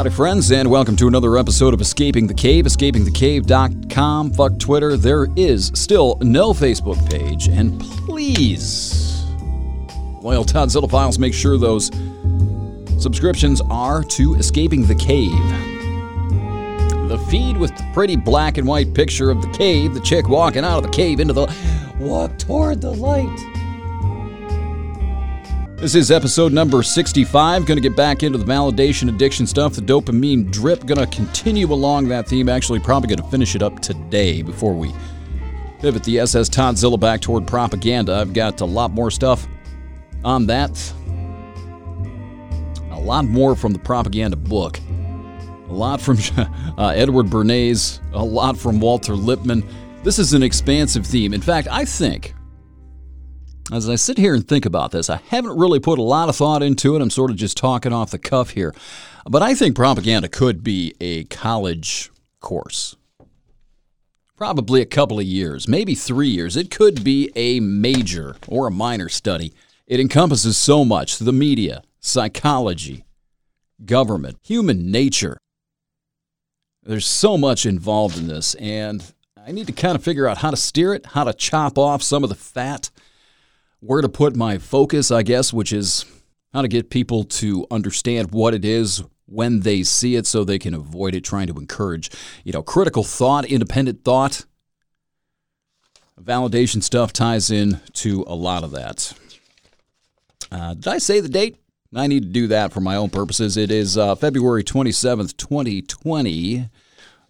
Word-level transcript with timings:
Howdy, 0.00 0.08
friends, 0.08 0.50
and 0.50 0.70
welcome 0.70 0.96
to 0.96 1.08
another 1.08 1.36
episode 1.36 1.74
of 1.74 1.82
Escaping 1.82 2.26
the 2.26 2.32
Cave. 2.32 2.64
EscapingTheCave.com. 2.64 4.32
Fuck 4.32 4.58
Twitter. 4.58 4.96
There 4.96 5.26
is 5.36 5.70
still 5.74 6.16
no 6.22 6.54
Facebook 6.54 6.96
page, 7.10 7.48
and 7.48 7.78
please, 7.78 9.26
loyal 10.22 10.42
Toddzilla 10.42 10.90
files, 10.90 11.18
make 11.18 11.34
sure 11.34 11.58
those 11.58 11.90
subscriptions 12.98 13.60
are 13.68 14.02
to 14.04 14.36
Escaping 14.36 14.86
the 14.86 14.94
Cave. 14.94 15.28
The 17.10 17.22
feed 17.28 17.58
with 17.58 17.76
the 17.76 17.86
pretty 17.92 18.16
black 18.16 18.56
and 18.56 18.66
white 18.66 18.94
picture 18.94 19.30
of 19.30 19.42
the 19.42 19.50
cave, 19.50 19.92
the 19.92 20.00
chick 20.00 20.30
walking 20.30 20.64
out 20.64 20.78
of 20.78 20.84
the 20.84 20.96
cave 20.96 21.20
into 21.20 21.34
the 21.34 21.54
walk 21.98 22.38
toward 22.38 22.80
the 22.80 22.90
light. 22.90 23.59
This 25.80 25.94
is 25.94 26.10
episode 26.10 26.52
number 26.52 26.82
65. 26.82 27.64
Going 27.64 27.78
to 27.78 27.80
get 27.80 27.96
back 27.96 28.22
into 28.22 28.36
the 28.36 28.44
validation 28.44 29.08
addiction 29.08 29.46
stuff, 29.46 29.72
the 29.72 29.80
dopamine 29.80 30.50
drip. 30.50 30.84
Going 30.84 30.98
to 30.98 31.06
continue 31.06 31.72
along 31.72 32.08
that 32.08 32.28
theme. 32.28 32.50
Actually, 32.50 32.80
probably 32.80 33.08
going 33.08 33.24
to 33.24 33.30
finish 33.30 33.54
it 33.54 33.62
up 33.62 33.80
today 33.80 34.42
before 34.42 34.74
we 34.74 34.92
pivot 35.78 36.04
the 36.04 36.18
SS 36.18 36.50
Toddzilla 36.50 37.00
back 37.00 37.22
toward 37.22 37.46
propaganda. 37.46 38.12
I've 38.12 38.34
got 38.34 38.60
a 38.60 38.66
lot 38.66 38.90
more 38.90 39.10
stuff 39.10 39.48
on 40.22 40.46
that. 40.48 40.92
A 42.90 43.00
lot 43.00 43.24
more 43.24 43.56
from 43.56 43.72
the 43.72 43.78
propaganda 43.78 44.36
book. 44.36 44.78
A 45.70 45.72
lot 45.72 45.98
from 45.98 46.18
uh, 46.76 46.88
Edward 46.88 47.28
Bernays. 47.28 48.00
A 48.12 48.22
lot 48.22 48.58
from 48.58 48.80
Walter 48.80 49.14
Lippmann. 49.16 49.66
This 50.02 50.18
is 50.18 50.34
an 50.34 50.42
expansive 50.42 51.06
theme. 51.06 51.32
In 51.32 51.40
fact, 51.40 51.68
I 51.70 51.86
think 51.86 52.34
as 53.72 53.88
I 53.88 53.94
sit 53.94 54.18
here 54.18 54.34
and 54.34 54.46
think 54.46 54.66
about 54.66 54.90
this, 54.90 55.08
I 55.08 55.20
haven't 55.28 55.56
really 55.56 55.80
put 55.80 55.98
a 55.98 56.02
lot 56.02 56.28
of 56.28 56.36
thought 56.36 56.62
into 56.62 56.96
it. 56.96 57.02
I'm 57.02 57.10
sort 57.10 57.30
of 57.30 57.36
just 57.36 57.56
talking 57.56 57.92
off 57.92 58.10
the 58.10 58.18
cuff 58.18 58.50
here. 58.50 58.74
But 59.28 59.42
I 59.42 59.54
think 59.54 59.76
propaganda 59.76 60.28
could 60.28 60.64
be 60.64 60.94
a 61.00 61.24
college 61.24 62.10
course. 62.40 62.96
Probably 64.36 64.80
a 64.80 64.86
couple 64.86 65.20
of 65.20 65.26
years, 65.26 65.68
maybe 65.68 65.94
three 65.94 66.28
years. 66.28 66.56
It 66.56 66.70
could 66.70 67.04
be 67.04 67.30
a 67.36 67.60
major 67.60 68.36
or 68.48 68.66
a 68.66 68.72
minor 68.72 69.08
study. 69.08 69.52
It 69.86 70.00
encompasses 70.00 70.56
so 70.56 70.84
much 70.84 71.18
the 71.18 71.32
media, 71.32 71.82
psychology, 72.00 73.04
government, 73.84 74.38
human 74.42 74.90
nature. 74.90 75.36
There's 76.82 77.06
so 77.06 77.36
much 77.36 77.66
involved 77.66 78.16
in 78.16 78.26
this, 78.26 78.54
and 78.54 79.04
I 79.36 79.52
need 79.52 79.66
to 79.66 79.72
kind 79.72 79.94
of 79.94 80.02
figure 80.02 80.26
out 80.26 80.38
how 80.38 80.50
to 80.50 80.56
steer 80.56 80.94
it, 80.94 81.06
how 81.06 81.24
to 81.24 81.34
chop 81.34 81.76
off 81.76 82.02
some 82.02 82.22
of 82.22 82.30
the 82.30 82.34
fat 82.34 82.90
where 83.80 84.02
to 84.02 84.08
put 84.08 84.36
my 84.36 84.58
focus, 84.58 85.10
I 85.10 85.22
guess, 85.22 85.52
which 85.52 85.72
is 85.72 86.04
how 86.52 86.62
to 86.62 86.68
get 86.68 86.90
people 86.90 87.24
to 87.24 87.66
understand 87.70 88.32
what 88.32 88.54
it 88.54 88.64
is 88.64 89.02
when 89.26 89.60
they 89.60 89.82
see 89.82 90.16
it 90.16 90.26
so 90.26 90.44
they 90.44 90.58
can 90.58 90.74
avoid 90.74 91.14
it, 91.14 91.22
trying 91.22 91.46
to 91.46 91.58
encourage, 91.58 92.10
you 92.44 92.52
know, 92.52 92.62
critical 92.62 93.04
thought, 93.04 93.44
independent 93.44 94.04
thought. 94.04 94.44
Validation 96.20 96.82
stuff 96.82 97.12
ties 97.12 97.50
in 97.50 97.80
to 97.94 98.24
a 98.26 98.34
lot 98.34 98.62
of 98.62 98.72
that. 98.72 99.14
Uh, 100.50 100.74
did 100.74 100.88
I 100.88 100.98
say 100.98 101.20
the 101.20 101.28
date? 101.28 101.56
I 101.94 102.06
need 102.06 102.22
to 102.24 102.28
do 102.28 102.46
that 102.48 102.72
for 102.72 102.80
my 102.80 102.96
own 102.96 103.10
purposes. 103.10 103.56
It 103.56 103.70
is 103.70 103.96
uh, 103.96 104.14
February 104.14 104.62
27th, 104.62 105.36
2020 105.36 106.68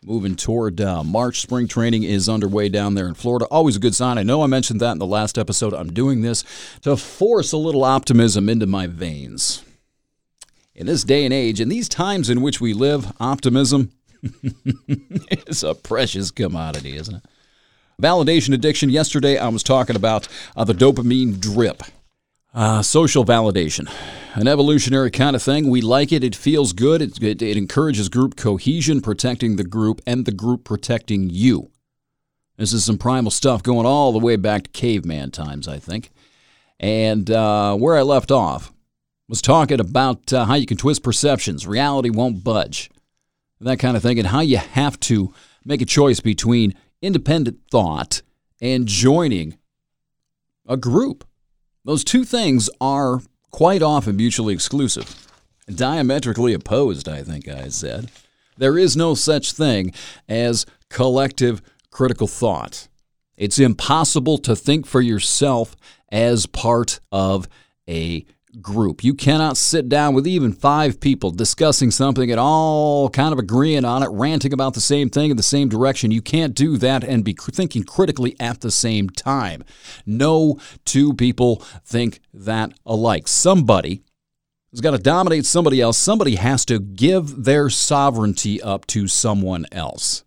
moving 0.03 0.35
toward 0.35 0.81
uh, 0.81 1.05
March. 1.05 1.41
Spring 1.41 1.69
training 1.69 2.05
is 2.05 2.29
underway 2.29 2.69
down 2.69 2.95
there 2.95 3.07
in 3.07 3.15
Florida. 3.15 3.47
Always 3.47 3.77
a 3.77 3.81
good 3.81 3.95
sign. 3.95 4.19
I 4.19 4.23
know 4.23 4.43
I 4.43 4.47
mentioned 4.47 4.81
that 4.81 4.93
in 4.93 4.99
the 4.99 5.07
last 5.07 5.37
episode. 5.37 5.75
I'm 5.75 5.93
doing 5.93 6.23
this 6.23 6.45
to 6.83 6.97
force 6.97 7.53
a 7.53 7.59
little 7.59 7.85
optimism 7.85 8.49
into 8.49 8.67
my 8.67 8.87
veins. 8.87 9.63
In 10.75 10.87
this 10.87 11.05
day 11.05 11.25
and 11.25 11.35
age, 11.35 11.61
in 11.61 11.69
these 11.69 11.89
times 11.89 12.31
in 12.31 12.41
which 12.41 12.61
we 12.61 12.73
live, 12.73 13.13
optimism 13.21 13.93
is 15.47 15.63
a 15.63 15.75
precious 15.75 16.31
commodity, 16.31 16.97
isn't 16.97 17.17
it? 17.17 17.25
Validation 18.01 18.55
addiction. 18.55 18.89
Yesterday, 18.89 19.37
I 19.37 19.49
was 19.49 19.63
talking 19.63 19.97
about 19.97 20.27
uh, 20.57 20.65
the 20.65 20.73
dopamine 20.73 21.39
drip. 21.39 21.83
Uh, 22.53 22.83
social 22.83 23.25
validation, 23.25 23.89
an 24.35 24.49
evolutionary 24.49 25.11
kind 25.11 25.37
of 25.37 25.43
thing. 25.43 25.71
We 25.71 25.81
like 25.81 26.11
it. 26.11 26.25
It 26.25 26.35
feels 26.35 26.73
good. 26.73 27.01
It, 27.01 27.23
it, 27.23 27.43
it, 27.43 27.57
encourages 27.57 28.09
group 28.09 28.35
cohesion, 28.35 29.01
protecting 29.01 29.55
the 29.55 29.63
group 29.63 30.01
and 30.05 30.25
the 30.27 30.33
group 30.33 30.65
protecting 30.65 31.31
you. 31.31 31.71
This 32.57 32.73
is 32.73 32.85
some 32.85 32.99
primal 32.99 33.31
stuff 33.31 33.63
going 33.63 33.87
all 33.87 34.13
the 34.13 34.19
way 34.19 34.35
back 34.35 34.65
to 34.65 34.71
caveman 34.71 35.31
times, 35.31 35.69
I 35.69 35.79
think. 35.79 36.11
And 36.81 37.31
uh, 37.31 37.77
where 37.77 37.97
I 37.97 38.03
left 38.03 38.33
off 38.33 38.73
was 39.29 39.41
talking 39.41 39.79
about 39.79 40.33
uh, 40.33 40.45
how 40.47 40.55
you 40.55 40.67
can 40.67 40.77
twist 40.77 41.05
perceptions, 41.05 41.69
reality 41.69 42.11
won't 42.11 42.43
budge, 42.43 42.91
that 43.61 43.79
kind 43.79 43.97
of 43.97 44.03
thing, 44.03 44.19
and 44.19 44.27
how 44.27 44.41
you 44.41 44.57
have 44.57 44.99
to 45.01 45.33
make 45.65 45.81
a 45.81 45.87
choice 45.87 46.19
between 46.19 46.75
independent 47.01 47.61
thought 47.71 48.23
and 48.61 48.89
joining 48.89 49.57
a 50.67 50.77
group. 50.77 51.25
Those 51.85 52.05
two 52.05 52.25
things 52.25 52.69
are 52.81 53.21
quite 53.51 53.83
often 53.83 54.17
mutually 54.17 54.55
exclusive, 54.55 55.27
diametrically 55.75 56.53
opposed, 56.53 57.09
I 57.09 57.23
think 57.23 57.49
I 57.49 57.69
said. 57.69 58.11
There 58.59 58.77
is 58.77 58.97
no 58.97 59.15
such 59.15 59.53
thing 59.53 59.93
as 60.29 60.67
collective 60.91 61.63
critical 61.91 62.27
thought. 62.27 62.89
It's 63.37 63.59
impossible 63.59 64.37
to 64.39 64.55
think 64.55 64.87
for 64.87 65.01
yourself 65.01 65.75
as 66.13 66.45
part 66.47 67.01
of 67.11 67.49
a 67.89 68.27
group. 68.61 69.05
You 69.05 69.15
cannot 69.15 69.57
sit 69.57 69.89
down 69.89 70.15
with 70.15 70.27
even 70.27 70.53
five 70.53 71.01
people 71.01 71.31
discussing 71.31 71.91
something 71.91 72.31
at 72.31 72.39
all 72.39 73.09
kind 73.11 73.33
of 73.33 73.39
agreeing 73.39 73.85
on 73.85 74.03
it, 74.03 74.11
ranting 74.11 74.53
about 74.53 74.75
the 74.75 74.81
same 74.81 75.11
thing 75.11 75.31
in 75.31 75.37
the 75.37 75.43
same 75.43 75.69
direction. 75.69 76.11
You 76.11 76.23
can't 76.23 76.55
do 76.55 76.77
that 76.79 77.05
and 77.05 77.25
be 77.25 77.35
thinking 77.35 77.85
critically 77.85 78.37
at 78.41 78.61
the 78.61 78.71
same 78.71 79.09
time. 79.11 79.65
No 80.07 80.59
two 80.85 81.15
people 81.15 81.57
think 81.85 82.21
that 82.35 82.73
alike. 82.85 83.29
Somebody 83.29 84.03
has 84.73 84.81
got 84.81 84.93
to 84.93 84.99
dominate 84.99 85.47
somebody 85.47 85.81
else. 85.81 85.99
Somebody 85.99 86.37
has 86.37 86.65
to 86.67 86.79
give 86.79 87.45
their 87.45 87.71
sovereignty 87.71 88.63
up 88.63 88.87
to 88.89 89.09
someone 89.09 89.67
else. 89.73 90.25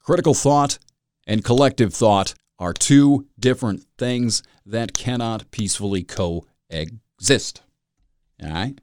Critical 0.00 0.34
thought 0.34 0.78
and 1.26 1.44
collective 1.44 1.94
thought 1.94 2.34
are 2.58 2.72
two 2.72 3.26
different 3.38 3.84
things 3.98 4.42
that 4.66 4.94
cannot 4.94 5.50
peacefully 5.50 6.02
coexist. 6.02 7.62
All 8.42 8.50
right? 8.50 8.74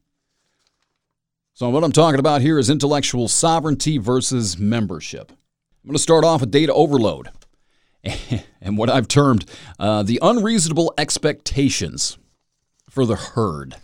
So, 1.54 1.70
what 1.70 1.84
I'm 1.84 1.92
talking 1.92 2.20
about 2.20 2.42
here 2.42 2.58
is 2.58 2.70
intellectual 2.70 3.28
sovereignty 3.28 3.98
versus 3.98 4.58
membership. 4.58 5.32
I'm 5.32 5.88
going 5.88 5.96
to 5.96 6.02
start 6.02 6.24
off 6.24 6.42
with 6.42 6.52
data 6.52 6.74
overload 6.74 7.30
and 8.62 8.78
what 8.78 8.90
I've 8.90 9.08
termed 9.08 9.46
uh, 9.80 10.04
the 10.04 10.20
unreasonable 10.22 10.94
expectations 10.98 12.18
for 12.90 13.06
the 13.06 13.16
herd. 13.16 13.76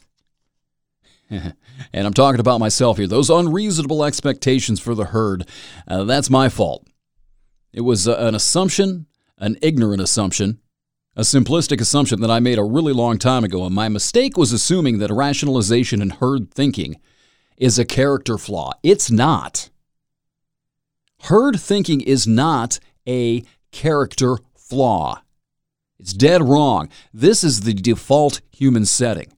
and 1.30 1.54
I'm 1.94 2.14
talking 2.14 2.40
about 2.40 2.60
myself 2.60 2.98
here. 2.98 3.08
Those 3.08 3.30
unreasonable 3.30 4.04
expectations 4.04 4.80
for 4.80 4.96
the 4.96 5.06
herd, 5.06 5.48
uh, 5.88 6.04
that's 6.06 6.30
my 6.30 6.50
fault. 6.50 6.88
It 7.74 7.82
was 7.82 8.08
uh, 8.08 8.16
an 8.18 8.34
assumption 8.34 9.08
an 9.38 9.58
ignorant 9.62 10.02
assumption, 10.02 10.60
a 11.18 11.22
simplistic 11.22 11.82
assumption 11.82 12.22
that 12.22 12.30
I 12.30 12.40
made 12.40 12.60
a 12.60 12.64
really 12.64 12.94
long 12.94 13.18
time 13.18 13.44
ago. 13.44 13.66
And 13.66 13.74
my 13.74 13.90
mistake 13.90 14.38
was 14.38 14.54
assuming 14.54 15.00
that 15.00 15.12
rationalization 15.12 16.00
and 16.00 16.14
herd 16.14 16.54
thinking 16.54 16.98
is 17.58 17.80
a 17.80 17.86
character 17.86 18.38
flaw. 18.38 18.74
It's 18.84 19.10
not. 19.10 19.72
Herd 21.24 21.60
thinking 21.60 22.02
is 22.02 22.28
not 22.28 22.80
a 23.08 23.44
character 23.72 24.38
flaw. 24.56 25.24
It's 25.98 26.14
dead 26.14 26.44
wrong. 26.44 26.88
This 27.12 27.44
is 27.44 27.62
the 27.62 27.74
default 27.74 28.42
human 28.52 28.86
setting. 28.86 29.34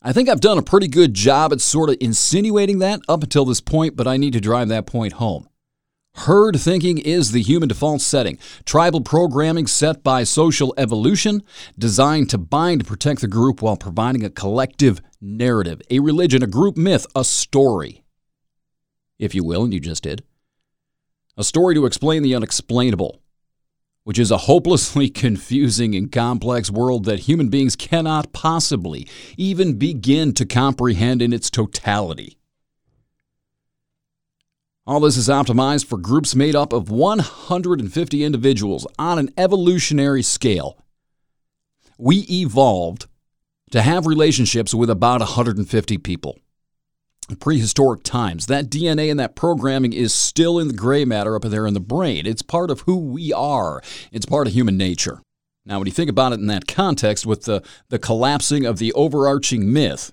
I 0.00 0.14
think 0.14 0.30
I've 0.30 0.40
done 0.40 0.56
a 0.56 0.62
pretty 0.62 0.88
good 0.88 1.12
job 1.12 1.52
at 1.52 1.60
sort 1.60 1.90
of 1.90 1.98
insinuating 2.00 2.78
that 2.78 3.00
up 3.10 3.22
until 3.22 3.44
this 3.44 3.60
point, 3.60 3.94
but 3.94 4.08
I 4.08 4.16
need 4.16 4.32
to 4.32 4.40
drive 4.40 4.68
that 4.68 4.86
point 4.86 5.12
home. 5.14 5.48
Herd 6.14 6.60
thinking 6.60 6.98
is 6.98 7.32
the 7.32 7.42
human 7.42 7.68
default 7.68 8.00
setting. 8.02 8.38
Tribal 8.64 9.00
programming 9.00 9.66
set 9.66 10.04
by 10.04 10.24
social 10.24 10.74
evolution, 10.76 11.42
designed 11.78 12.28
to 12.30 12.38
bind 12.38 12.82
and 12.82 12.88
protect 12.88 13.22
the 13.22 13.28
group 13.28 13.62
while 13.62 13.76
providing 13.76 14.24
a 14.24 14.30
collective 14.30 15.00
narrative, 15.20 15.80
a 15.90 16.00
religion, 16.00 16.42
a 16.42 16.46
group 16.46 16.76
myth, 16.76 17.06
a 17.16 17.24
story, 17.24 18.04
if 19.18 19.34
you 19.34 19.42
will, 19.42 19.64
and 19.64 19.72
you 19.72 19.80
just 19.80 20.02
did. 20.02 20.22
A 21.36 21.44
story 21.44 21.74
to 21.74 21.86
explain 21.86 22.22
the 22.22 22.34
unexplainable, 22.34 23.22
which 24.04 24.18
is 24.18 24.30
a 24.30 24.38
hopelessly 24.38 25.08
confusing 25.24 25.94
and 25.94 26.12
complex 26.12 26.70
world 26.70 27.06
that 27.06 27.20
human 27.20 27.48
beings 27.48 27.74
cannot 27.74 28.34
possibly 28.34 29.08
even 29.38 29.78
begin 29.78 30.34
to 30.34 30.44
comprehend 30.44 31.22
in 31.22 31.32
its 31.32 31.50
totality. 31.50 32.36
All 34.84 34.98
this 34.98 35.16
is 35.16 35.28
optimized 35.28 35.86
for 35.86 35.96
groups 35.96 36.34
made 36.34 36.56
up 36.56 36.72
of 36.72 36.90
150 36.90 38.24
individuals 38.24 38.84
on 38.98 39.16
an 39.20 39.32
evolutionary 39.38 40.22
scale. 40.22 40.76
We 41.98 42.26
evolved 42.28 43.06
to 43.70 43.80
have 43.80 44.06
relationships 44.06 44.74
with 44.74 44.90
about 44.90 45.20
150 45.20 45.98
people. 45.98 46.38
prehistoric 47.38 48.02
times. 48.02 48.46
That 48.46 48.68
DNA 48.68 49.08
and 49.08 49.20
that 49.20 49.36
programming 49.36 49.92
is 49.92 50.12
still 50.12 50.58
in 50.58 50.66
the 50.66 50.74
gray 50.74 51.04
matter 51.04 51.36
up 51.36 51.42
there 51.42 51.66
in 51.66 51.74
the 51.74 51.80
brain. 51.80 52.26
It's 52.26 52.42
part 52.42 52.68
of 52.68 52.80
who 52.80 52.98
we 52.98 53.32
are, 53.32 53.80
it's 54.10 54.26
part 54.26 54.48
of 54.48 54.52
human 54.52 54.76
nature. 54.76 55.22
Now, 55.64 55.78
when 55.78 55.86
you 55.86 55.92
think 55.92 56.10
about 56.10 56.32
it 56.32 56.40
in 56.40 56.48
that 56.48 56.66
context, 56.66 57.24
with 57.24 57.44
the, 57.44 57.62
the 57.88 58.00
collapsing 58.00 58.66
of 58.66 58.78
the 58.78 58.92
overarching 58.94 59.72
myth, 59.72 60.12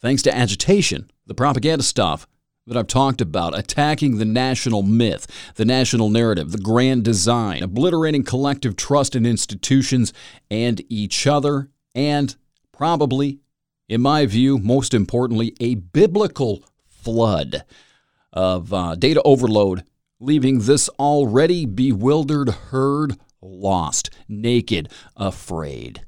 thanks 0.00 0.22
to 0.22 0.34
agitation, 0.34 1.10
the 1.26 1.34
propaganda 1.34 1.84
stuff 1.84 2.26
that 2.68 2.76
I've 2.76 2.86
talked 2.86 3.20
about, 3.20 3.58
attacking 3.58 4.18
the 4.18 4.24
national 4.24 4.82
myth, 4.82 5.26
the 5.56 5.64
national 5.64 6.10
narrative, 6.10 6.52
the 6.52 6.58
grand 6.58 7.02
design, 7.02 7.62
obliterating 7.62 8.22
collective 8.22 8.76
trust 8.76 9.16
in 9.16 9.24
institutions 9.24 10.12
and 10.50 10.82
each 10.90 11.26
other, 11.26 11.70
and 11.94 12.36
probably, 12.70 13.40
in 13.88 14.02
my 14.02 14.26
view, 14.26 14.58
most 14.58 14.92
importantly, 14.92 15.54
a 15.60 15.76
biblical 15.76 16.62
flood 16.86 17.64
of 18.32 18.72
uh, 18.72 18.94
data 18.94 19.22
overload, 19.24 19.84
leaving 20.20 20.60
this 20.60 20.90
already 20.98 21.64
bewildered 21.64 22.50
herd 22.50 23.16
lost, 23.40 24.10
naked, 24.28 24.90
afraid. 25.16 26.04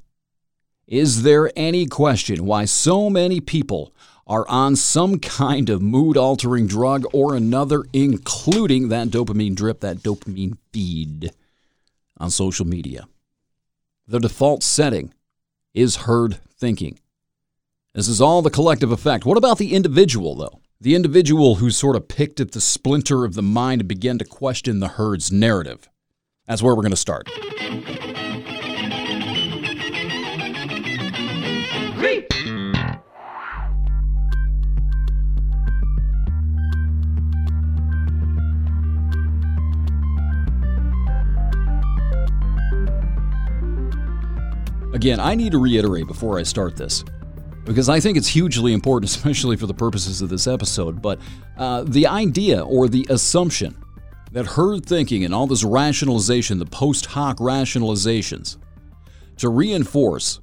Is 0.85 1.23
there 1.23 1.51
any 1.55 1.85
question 1.87 2.45
why 2.45 2.65
so 2.65 3.09
many 3.09 3.39
people 3.39 3.95
are 4.31 4.47
on 4.47 4.77
some 4.77 5.19
kind 5.19 5.69
of 5.69 5.81
mood 5.81 6.15
altering 6.15 6.65
drug 6.65 7.03
or 7.11 7.35
another, 7.35 7.83
including 7.91 8.87
that 8.87 9.09
dopamine 9.09 9.53
drip, 9.53 9.81
that 9.81 9.97
dopamine 9.97 10.57
feed 10.71 11.31
on 12.17 12.31
social 12.31 12.65
media? 12.65 13.09
The 14.07 14.21
default 14.21 14.63
setting 14.63 15.13
is 15.73 15.97
herd 16.07 16.39
thinking. 16.57 16.97
This 17.93 18.07
is 18.07 18.21
all 18.21 18.41
the 18.41 18.49
collective 18.49 18.89
effect. 18.89 19.25
What 19.25 19.37
about 19.37 19.57
the 19.57 19.73
individual, 19.73 20.35
though? 20.35 20.61
The 20.79 20.95
individual 20.95 21.55
who 21.55 21.69
sort 21.69 21.97
of 21.97 22.07
picked 22.07 22.39
at 22.39 22.53
the 22.53 22.61
splinter 22.61 23.25
of 23.25 23.33
the 23.33 23.41
mind 23.41 23.81
and 23.81 23.89
began 23.89 24.17
to 24.17 24.23
question 24.23 24.79
the 24.79 24.87
herd's 24.87 25.29
narrative. 25.29 25.89
That's 26.47 26.63
where 26.63 26.73
we're 26.73 26.83
going 26.83 26.91
to 26.91 26.95
start. 26.95 27.29
Again, 45.01 45.19
I 45.19 45.33
need 45.33 45.53
to 45.53 45.57
reiterate 45.57 46.05
before 46.05 46.37
I 46.37 46.43
start 46.43 46.77
this, 46.77 47.03
because 47.65 47.89
I 47.89 47.99
think 47.99 48.19
it's 48.19 48.27
hugely 48.27 48.71
important, 48.71 49.09
especially 49.15 49.57
for 49.57 49.65
the 49.65 49.73
purposes 49.73 50.21
of 50.21 50.29
this 50.29 50.45
episode. 50.45 51.01
But 51.01 51.19
uh, 51.57 51.85
the 51.87 52.05
idea 52.05 52.63
or 52.63 52.87
the 52.87 53.07
assumption 53.09 53.75
that 54.31 54.45
herd 54.45 54.85
thinking 54.85 55.25
and 55.25 55.33
all 55.33 55.47
this 55.47 55.63
rationalization, 55.63 56.59
the 56.59 56.67
post 56.67 57.07
hoc 57.07 57.37
rationalizations, 57.37 58.57
to 59.37 59.49
reinforce 59.49 60.39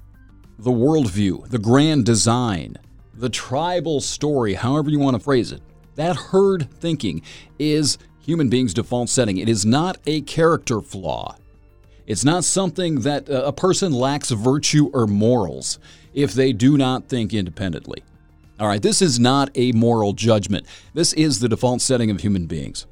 the 0.58 0.72
worldview, 0.72 1.48
the 1.50 1.60
grand 1.60 2.04
design, 2.04 2.78
the 3.14 3.28
tribal 3.28 4.00
story, 4.00 4.54
however 4.54 4.90
you 4.90 4.98
want 4.98 5.14
to 5.14 5.22
phrase 5.22 5.52
it, 5.52 5.62
that 5.94 6.16
herd 6.16 6.68
thinking 6.80 7.22
is 7.60 7.96
human 8.18 8.48
beings' 8.48 8.74
default 8.74 9.08
setting. 9.08 9.36
It 9.36 9.48
is 9.48 9.64
not 9.64 9.98
a 10.04 10.22
character 10.22 10.80
flaw. 10.80 11.36
It's 12.08 12.24
not 12.24 12.42
something 12.42 13.02
that 13.02 13.28
uh, 13.28 13.42
a 13.44 13.52
person 13.52 13.92
lacks 13.92 14.30
virtue 14.30 14.90
or 14.94 15.06
morals 15.06 15.78
if 16.14 16.32
they 16.32 16.54
do 16.54 16.78
not 16.78 17.06
think 17.06 17.34
independently. 17.34 18.02
All 18.58 18.66
right, 18.66 18.80
this 18.80 19.02
is 19.02 19.20
not 19.20 19.50
a 19.54 19.72
moral 19.72 20.14
judgment. 20.14 20.66
This 20.94 21.12
is 21.12 21.38
the 21.38 21.50
default 21.50 21.82
setting 21.82 22.10
of 22.10 22.22
human 22.22 22.46
beings. 22.46 22.86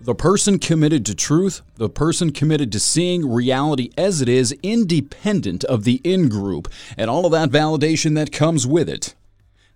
The 0.00 0.14
person 0.14 0.58
committed 0.58 1.04
to 1.06 1.14
truth, 1.14 1.60
the 1.76 1.90
person 1.90 2.32
committed 2.32 2.72
to 2.72 2.80
seeing 2.80 3.30
reality 3.30 3.90
as 3.98 4.22
it 4.22 4.30
is, 4.30 4.56
independent 4.62 5.62
of 5.64 5.84
the 5.84 6.00
in 6.02 6.30
group 6.30 6.68
and 6.96 7.10
all 7.10 7.26
of 7.26 7.32
that 7.32 7.50
validation 7.50 8.14
that 8.14 8.32
comes 8.32 8.66
with 8.66 8.88
it, 8.88 9.14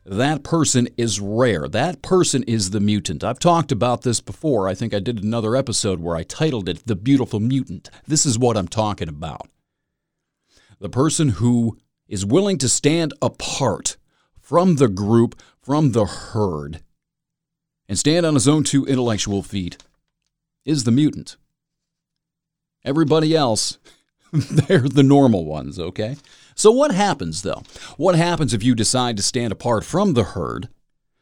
that 0.08 0.42
person 0.42 0.88
is 0.96 1.20
rare. 1.20 1.68
That 1.68 2.00
person 2.00 2.42
is 2.44 2.70
the 2.70 2.80
mutant. 2.80 3.22
I've 3.22 3.38
talked 3.38 3.70
about 3.70 4.02
this 4.02 4.20
before. 4.20 4.66
I 4.66 4.74
think 4.74 4.94
I 4.94 5.00
did 5.00 5.22
another 5.22 5.54
episode 5.54 6.00
where 6.00 6.16
I 6.16 6.22
titled 6.22 6.68
it 6.68 6.86
The 6.86 6.96
Beautiful 6.96 7.40
Mutant. 7.40 7.90
This 8.06 8.24
is 8.24 8.38
what 8.38 8.56
I'm 8.56 8.68
talking 8.68 9.08
about. 9.08 9.48
The 10.80 10.88
person 10.88 11.30
who 11.30 11.76
is 12.08 12.24
willing 12.24 12.56
to 12.58 12.68
stand 12.68 13.12
apart 13.20 13.98
from 14.40 14.76
the 14.76 14.88
group, 14.88 15.38
from 15.60 15.92
the 15.92 16.06
herd, 16.06 16.80
and 17.86 17.98
stand 17.98 18.24
on 18.24 18.34
his 18.34 18.48
own 18.48 18.64
two 18.64 18.86
intellectual 18.86 19.42
feet 19.42 19.76
is 20.64 20.84
the 20.84 20.90
mutant. 20.90 21.36
Everybody 22.82 23.36
else, 23.36 23.78
they're 24.32 24.80
the 24.80 25.02
normal 25.02 25.44
ones, 25.44 25.78
okay? 25.78 26.16
So, 26.54 26.70
what 26.70 26.92
happens 26.92 27.42
though? 27.42 27.62
What 27.96 28.16
happens 28.16 28.52
if 28.52 28.62
you 28.62 28.74
decide 28.74 29.16
to 29.16 29.22
stand 29.22 29.52
apart 29.52 29.84
from 29.84 30.14
the 30.14 30.24
herd, 30.24 30.68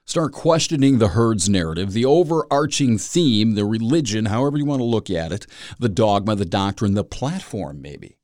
start 0.05 0.33
questioning 0.33 0.99
the 0.99 1.09
herd's 1.09 1.49
narrative, 1.49 1.93
the 1.93 2.05
overarching 2.05 2.99
theme, 2.99 3.55
the 3.55 3.65
religion, 3.65 4.27
however 4.27 4.57
you 4.57 4.65
want 4.65 4.81
to 4.81 4.85
look 4.85 5.11
at 5.11 5.33
it, 5.33 5.47
the 5.79 5.89
dogma, 5.89 6.37
the 6.37 6.45
doctrine, 6.45 6.95
the 6.95 7.05
platform, 7.05 7.83
maybe? 7.83 8.17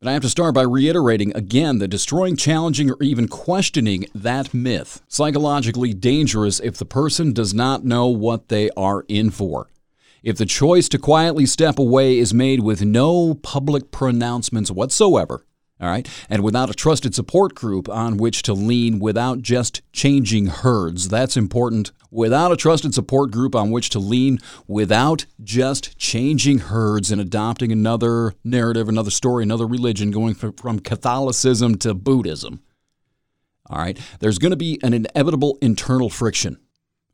And 0.00 0.10
I 0.10 0.12
have 0.12 0.22
to 0.22 0.28
start 0.28 0.54
by 0.54 0.62
reiterating 0.62 1.34
again 1.34 1.78
that 1.78 1.88
destroying, 1.88 2.36
challenging, 2.36 2.90
or 2.90 3.02
even 3.02 3.26
questioning 3.26 4.04
that 4.14 4.52
myth 4.52 5.00
psychologically 5.08 5.94
dangerous 5.94 6.60
if 6.60 6.76
the 6.76 6.84
person 6.84 7.32
does 7.32 7.54
not 7.54 7.84
know 7.84 8.08
what 8.08 8.48
they 8.48 8.68
are 8.76 9.06
in 9.08 9.30
for. 9.30 9.68
If 10.24 10.38
the 10.38 10.46
choice 10.46 10.88
to 10.88 10.98
quietly 10.98 11.44
step 11.44 11.78
away 11.78 12.18
is 12.18 12.32
made 12.32 12.60
with 12.60 12.82
no 12.82 13.34
public 13.34 13.90
pronouncements 13.90 14.70
whatsoever, 14.70 15.44
all 15.78 15.88
right, 15.88 16.08
and 16.30 16.42
without 16.42 16.70
a 16.70 16.72
trusted 16.72 17.14
support 17.14 17.54
group 17.54 17.90
on 17.90 18.16
which 18.16 18.40
to 18.44 18.54
lean 18.54 19.00
without 19.00 19.42
just 19.42 19.82
changing 19.92 20.46
herds, 20.46 21.10
that's 21.10 21.36
important. 21.36 21.92
Without 22.10 22.52
a 22.52 22.56
trusted 22.56 22.94
support 22.94 23.32
group 23.32 23.54
on 23.54 23.70
which 23.70 23.90
to 23.90 23.98
lean 23.98 24.38
without 24.66 25.26
just 25.42 25.98
changing 25.98 26.60
herds 26.60 27.10
and 27.10 27.20
adopting 27.20 27.70
another 27.70 28.32
narrative, 28.42 28.88
another 28.88 29.10
story, 29.10 29.42
another 29.42 29.66
religion, 29.66 30.10
going 30.10 30.32
from 30.32 30.78
Catholicism 30.78 31.76
to 31.76 31.92
Buddhism. 31.92 32.62
All 33.68 33.76
right, 33.76 33.98
there's 34.20 34.38
going 34.38 34.52
to 34.52 34.56
be 34.56 34.78
an 34.82 34.94
inevitable 34.94 35.58
internal 35.60 36.08
friction. 36.08 36.63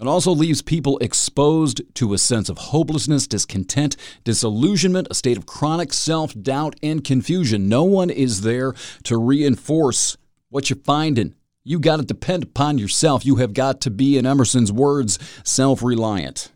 It 0.00 0.06
also 0.06 0.30
leaves 0.30 0.62
people 0.62 0.96
exposed 0.98 1.82
to 1.96 2.14
a 2.14 2.18
sense 2.18 2.48
of 2.48 2.56
hopelessness, 2.56 3.26
discontent, 3.26 3.96
disillusionment, 4.24 5.08
a 5.10 5.14
state 5.14 5.36
of 5.36 5.44
chronic 5.44 5.92
self 5.92 6.32
doubt, 6.40 6.74
and 6.82 7.04
confusion. 7.04 7.68
No 7.68 7.84
one 7.84 8.08
is 8.08 8.40
there 8.40 8.72
to 9.04 9.18
reinforce 9.18 10.16
what 10.48 10.70
you're 10.70 10.78
finding. 10.78 11.34
You 11.64 11.78
got 11.78 11.98
to 11.98 12.02
depend 12.02 12.44
upon 12.44 12.78
yourself. 12.78 13.26
You 13.26 13.36
have 13.36 13.52
got 13.52 13.82
to 13.82 13.90
be, 13.90 14.16
in 14.16 14.24
Emerson's 14.24 14.72
words, 14.72 15.18
self 15.44 15.82
reliant. 15.82 16.50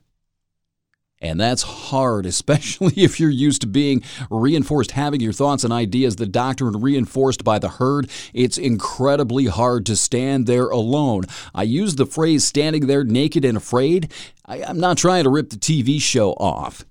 And 1.24 1.40
that's 1.40 1.62
hard, 1.62 2.26
especially 2.34 2.92
if 2.96 3.18
you're 3.18 3.30
used 3.30 3.62
to 3.62 3.66
being 3.66 4.02
reinforced, 4.30 4.92
having 4.92 5.20
your 5.20 5.32
thoughts 5.32 5.64
and 5.64 5.72
ideas, 5.72 6.16
the 6.16 6.26
doctrine 6.26 6.80
reinforced 6.80 7.42
by 7.42 7.58
the 7.58 7.70
herd. 7.70 8.10
It's 8.34 8.58
incredibly 8.58 9.46
hard 9.46 9.86
to 9.86 9.96
stand 9.96 10.46
there 10.46 10.68
alone. 10.68 11.24
I 11.54 11.62
use 11.62 11.96
the 11.96 12.06
phrase 12.06 12.44
standing 12.44 12.86
there 12.86 13.04
naked 13.04 13.44
and 13.44 13.56
afraid. 13.56 14.12
I, 14.44 14.58
am 14.58 14.78
not 14.78 14.98
trying 14.98 15.24
to 15.24 15.30
rip 15.30 15.48
the 15.48 15.56
TV 15.56 16.00
show 16.00 16.32
off. 16.32 16.84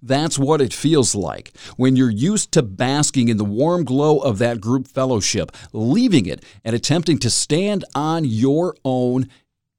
That's 0.00 0.38
what 0.38 0.60
it 0.60 0.72
feels 0.72 1.14
like 1.14 1.56
when 1.76 1.94
you're 1.94 2.10
used 2.10 2.50
to 2.52 2.62
basking 2.62 3.28
in 3.28 3.36
the 3.36 3.44
warm 3.44 3.84
glow 3.84 4.18
of 4.18 4.38
that 4.38 4.60
group 4.60 4.88
fellowship. 4.88 5.52
Leaving 5.72 6.26
it 6.26 6.44
and 6.64 6.74
attempting 6.74 7.18
to 7.18 7.30
stand 7.30 7.84
on 7.94 8.24
your 8.24 8.76
own 8.84 9.28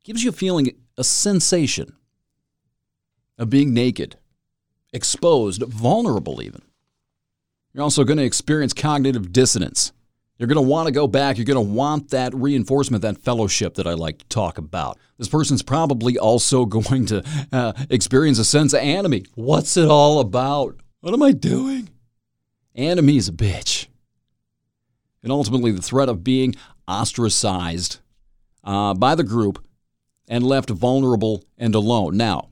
gives 0.04 0.24
you 0.24 0.30
a 0.30 0.34
feeling, 0.34 0.72
a 0.98 1.04
sensation 1.04 1.94
of 3.38 3.50
being 3.50 3.74
naked, 3.74 4.18
exposed, 4.92 5.64
vulnerable 5.64 6.42
even. 6.42 6.62
You're 7.74 7.84
also 7.84 8.04
going 8.04 8.18
to 8.18 8.24
experience 8.24 8.74
cognitive 8.74 9.32
dissonance. 9.34 9.92
You're 10.38 10.48
going 10.48 10.64
to 10.64 10.70
want 10.70 10.88
to 10.88 10.92
go 10.92 11.08
back. 11.08 11.38
You're 11.38 11.46
going 11.46 11.56
to 11.66 11.74
want 11.74 12.10
that 12.10 12.34
reinforcement, 12.34 13.02
that 13.04 13.18
fellowship 13.18 13.76
that 13.76 13.88
I 13.88 13.94
like 13.94 14.20
to 14.20 14.26
talk 14.26 14.58
about. 14.58 14.98
This 15.18 15.28
person's 15.28 15.64
probably 15.64 16.18
also 16.18 16.66
going 16.66 17.06
to 17.08 17.24
uh, 17.52 17.74
experience 17.90 18.40
a 18.40 18.46
sense 18.46 18.74
of 18.74 18.82
anomie. 18.82 19.26
What's 19.36 19.78
it 19.78 19.88
all 19.88 20.20
about? 20.20 20.80
What 21.02 21.14
am 21.14 21.24
I 21.24 21.32
doing? 21.32 21.90
Is 22.76 23.28
a 23.28 23.32
bitch. 23.32 23.88
And 25.22 25.32
ultimately, 25.32 25.72
the 25.72 25.82
threat 25.82 26.10
of 26.10 26.24
being 26.24 26.56
ostracized 26.88 28.00
uh, 28.64 28.94
by 28.94 29.16
the 29.16 29.24
group 29.24 29.64
and 30.28 30.44
left 30.44 30.70
vulnerable 30.70 31.44
and 31.58 31.76
alone. 31.76 32.18
Now, 32.18 32.50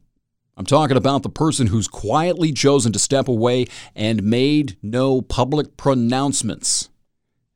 I'm 0.62 0.66
talking 0.68 0.96
about 0.96 1.24
the 1.24 1.30
person 1.30 1.66
who's 1.66 1.88
quietly 1.88 2.52
chosen 2.52 2.92
to 2.92 3.00
step 3.00 3.28
away 3.28 3.66
and 3.96 4.22
made 4.22 4.78
no 4.84 5.20
public 5.20 5.76
pronouncements. 5.76 6.90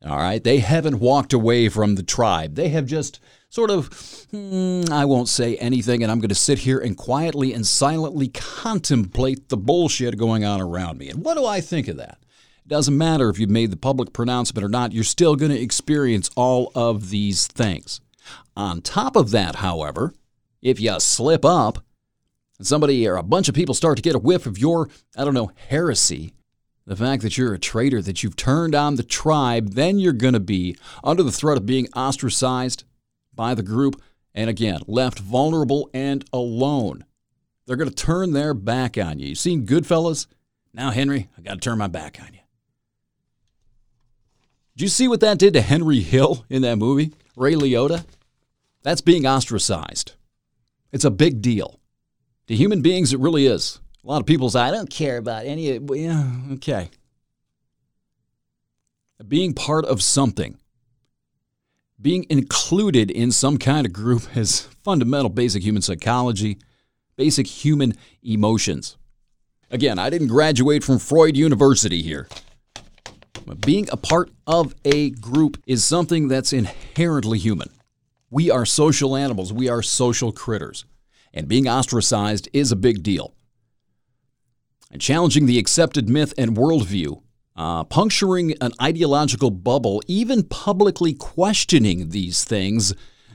All 0.03 0.17
right. 0.17 0.43
They 0.43 0.57
haven't 0.57 0.99
walked 0.99 1.31
away 1.31 1.69
from 1.69 1.93
the 1.93 2.01
tribe. 2.01 2.55
They 2.55 2.69
have 2.69 2.87
just 2.87 3.19
sort 3.49 3.69
of, 3.69 3.89
hmm, 4.31 4.85
I 4.91 5.05
won't 5.05 5.29
say 5.29 5.55
anything, 5.57 6.01
and 6.01 6.11
I'm 6.11 6.17
going 6.17 6.29
to 6.29 6.35
sit 6.35 6.57
here 6.57 6.79
and 6.79 6.97
quietly 6.97 7.53
and 7.53 7.67
silently 7.67 8.29
contemplate 8.29 9.49
the 9.49 9.57
bullshit 9.57 10.17
going 10.17 10.43
on 10.43 10.59
around 10.59 10.97
me. 10.97 11.09
And 11.09 11.23
what 11.23 11.37
do 11.37 11.45
I 11.45 11.61
think 11.61 11.87
of 11.87 11.97
that? 11.97 12.17
It 12.65 12.69
doesn't 12.69 12.97
matter 12.97 13.29
if 13.29 13.37
you've 13.37 13.51
made 13.51 13.69
the 13.69 13.77
public 13.77 14.13
pronouncement 14.13 14.65
or 14.65 14.69
not, 14.69 14.93
you're 14.93 15.03
still 15.03 15.35
going 15.35 15.51
to 15.51 15.61
experience 15.61 16.31
all 16.35 16.71
of 16.73 17.11
these 17.11 17.45
things. 17.45 18.01
On 18.57 18.81
top 18.81 19.15
of 19.15 19.29
that, 19.29 19.57
however, 19.57 20.11
if 20.63 20.79
you 20.79 20.99
slip 20.99 21.45
up, 21.45 21.85
and 22.57 22.67
somebody 22.67 23.07
or 23.07 23.15
a 23.15 23.23
bunch 23.23 23.49
of 23.49 23.55
people 23.55 23.75
start 23.75 23.97
to 23.97 24.03
get 24.03 24.15
a 24.15 24.19
whiff 24.19 24.45
of 24.45 24.57
your, 24.57 24.89
I 25.17 25.23
don't 25.23 25.33
know, 25.33 25.51
heresy, 25.69 26.33
the 26.85 26.95
fact 26.95 27.23
that 27.23 27.37
you're 27.37 27.53
a 27.53 27.59
traitor, 27.59 28.01
that 28.01 28.23
you've 28.23 28.35
turned 28.35 28.75
on 28.75 28.95
the 28.95 29.03
tribe, 29.03 29.71
then 29.73 29.97
you're 29.97 30.13
going 30.13 30.33
to 30.33 30.39
be 30.39 30.77
under 31.03 31.23
the 31.23 31.31
threat 31.31 31.57
of 31.57 31.65
being 31.65 31.87
ostracized 31.95 32.83
by 33.33 33.55
the 33.55 33.63
group 33.63 34.01
and 34.35 34.49
again, 34.49 34.81
left 34.85 35.17
vulnerable 35.19 35.89
and 35.93 36.25
alone. 36.31 37.05
They're 37.65 37.77
going 37.77 37.89
to 37.89 37.95
turn 37.95 38.33
their 38.33 38.53
back 38.53 38.97
on 38.97 39.17
you. 39.17 39.29
You've 39.29 39.39
seen 39.39 39.65
Goodfellas? 39.65 40.27
Now, 40.73 40.91
Henry, 40.91 41.29
I 41.37 41.41
got 41.41 41.53
to 41.53 41.59
turn 41.59 41.77
my 41.77 41.87
back 41.87 42.19
on 42.21 42.33
you. 42.33 42.39
Did 44.75 44.83
you 44.83 44.89
see 44.89 45.07
what 45.07 45.21
that 45.21 45.39
did 45.39 45.53
to 45.53 45.61
Henry 45.61 46.01
Hill 46.01 46.45
in 46.49 46.61
that 46.63 46.75
movie? 46.75 47.13
Ray 47.37 47.53
Liotta? 47.53 48.05
That's 48.83 49.01
being 49.01 49.25
ostracized. 49.25 50.11
It's 50.91 51.05
a 51.05 51.09
big 51.09 51.41
deal. 51.41 51.79
To 52.47 52.55
human 52.55 52.81
beings, 52.81 53.13
it 53.13 53.19
really 53.19 53.47
is. 53.47 53.79
A 54.03 54.07
lot 54.07 54.21
of 54.21 54.27
people 54.27 54.49
say, 54.49 54.59
I 54.61 54.71
don't 54.71 54.89
care 54.89 55.17
about 55.17 55.45
any 55.45 55.75
of. 55.75 55.89
Yeah, 55.95 56.29
okay. 56.53 56.89
Being 59.27 59.53
part 59.53 59.85
of 59.85 60.03
something, 60.03 60.57
being 61.99 62.25
included 62.29 63.09
in 63.09 63.31
some 63.31 63.57
kind 63.57 63.87
of 63.87 63.93
group 63.93 64.23
is 64.37 64.61
fundamental 64.83 65.29
basic 65.29 65.63
human 65.63 65.81
psychology, 65.81 66.59
basic 67.15 67.47
human 67.47 67.93
emotions. 68.21 68.97
Again, 69.71 69.97
I 69.97 70.11
didn't 70.11 70.27
graduate 70.27 70.83
from 70.83 70.99
Freud 70.99 71.35
University 71.35 72.03
here. 72.03 72.27
But 73.45 73.61
being 73.61 73.87
a 73.91 73.97
part 73.97 74.29
of 74.47 74.75
a 74.85 75.09
group 75.11 75.61
is 75.65 75.83
something 75.83 76.27
that's 76.27 76.53
inherently 76.53 77.37
human. 77.39 77.69
We 78.29 78.51
are 78.51 78.65
social 78.65 79.15
animals, 79.15 79.51
we 79.51 79.69
are 79.69 79.81
social 79.81 80.31
critters, 80.31 80.85
and 81.35 81.47
being 81.47 81.67
ostracized 81.67 82.49
is 82.53 82.71
a 82.71 82.75
big 82.75 83.03
deal 83.03 83.35
and 84.95 85.01
challenging 85.01 85.45
the 85.45 85.59
accepted 85.59 86.07
myth 86.07 86.33
and 86.37 86.55
worldview, 86.55 87.21
uh, 87.57 87.83
puncturing 87.83 88.53
an 88.61 88.71
ideological 88.81 89.51
bubble, 89.51 90.01
even 90.07 90.41
publicly 90.41 91.13
questioning 91.13 92.11
these 92.11 92.45
things, 92.45 92.93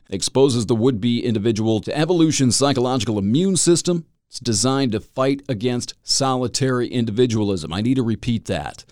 exposes 0.09 0.65
the 0.65 0.75
would 0.75 1.03
be 1.03 1.23
individual 1.23 1.79
to 1.81 1.95
evolution's 1.95 2.57
psychological 2.57 3.19
immune 3.19 3.59
system. 3.59 4.07
It's 4.29 4.41
designed 4.41 4.93
to 4.93 5.01
fight 5.01 5.43
against 5.51 5.93
solitary 6.03 6.89
individualism. 6.89 7.75
I 7.75 7.83
need 7.83 7.97
to 7.97 8.03
repeat 8.03 8.47
that. 8.47 8.87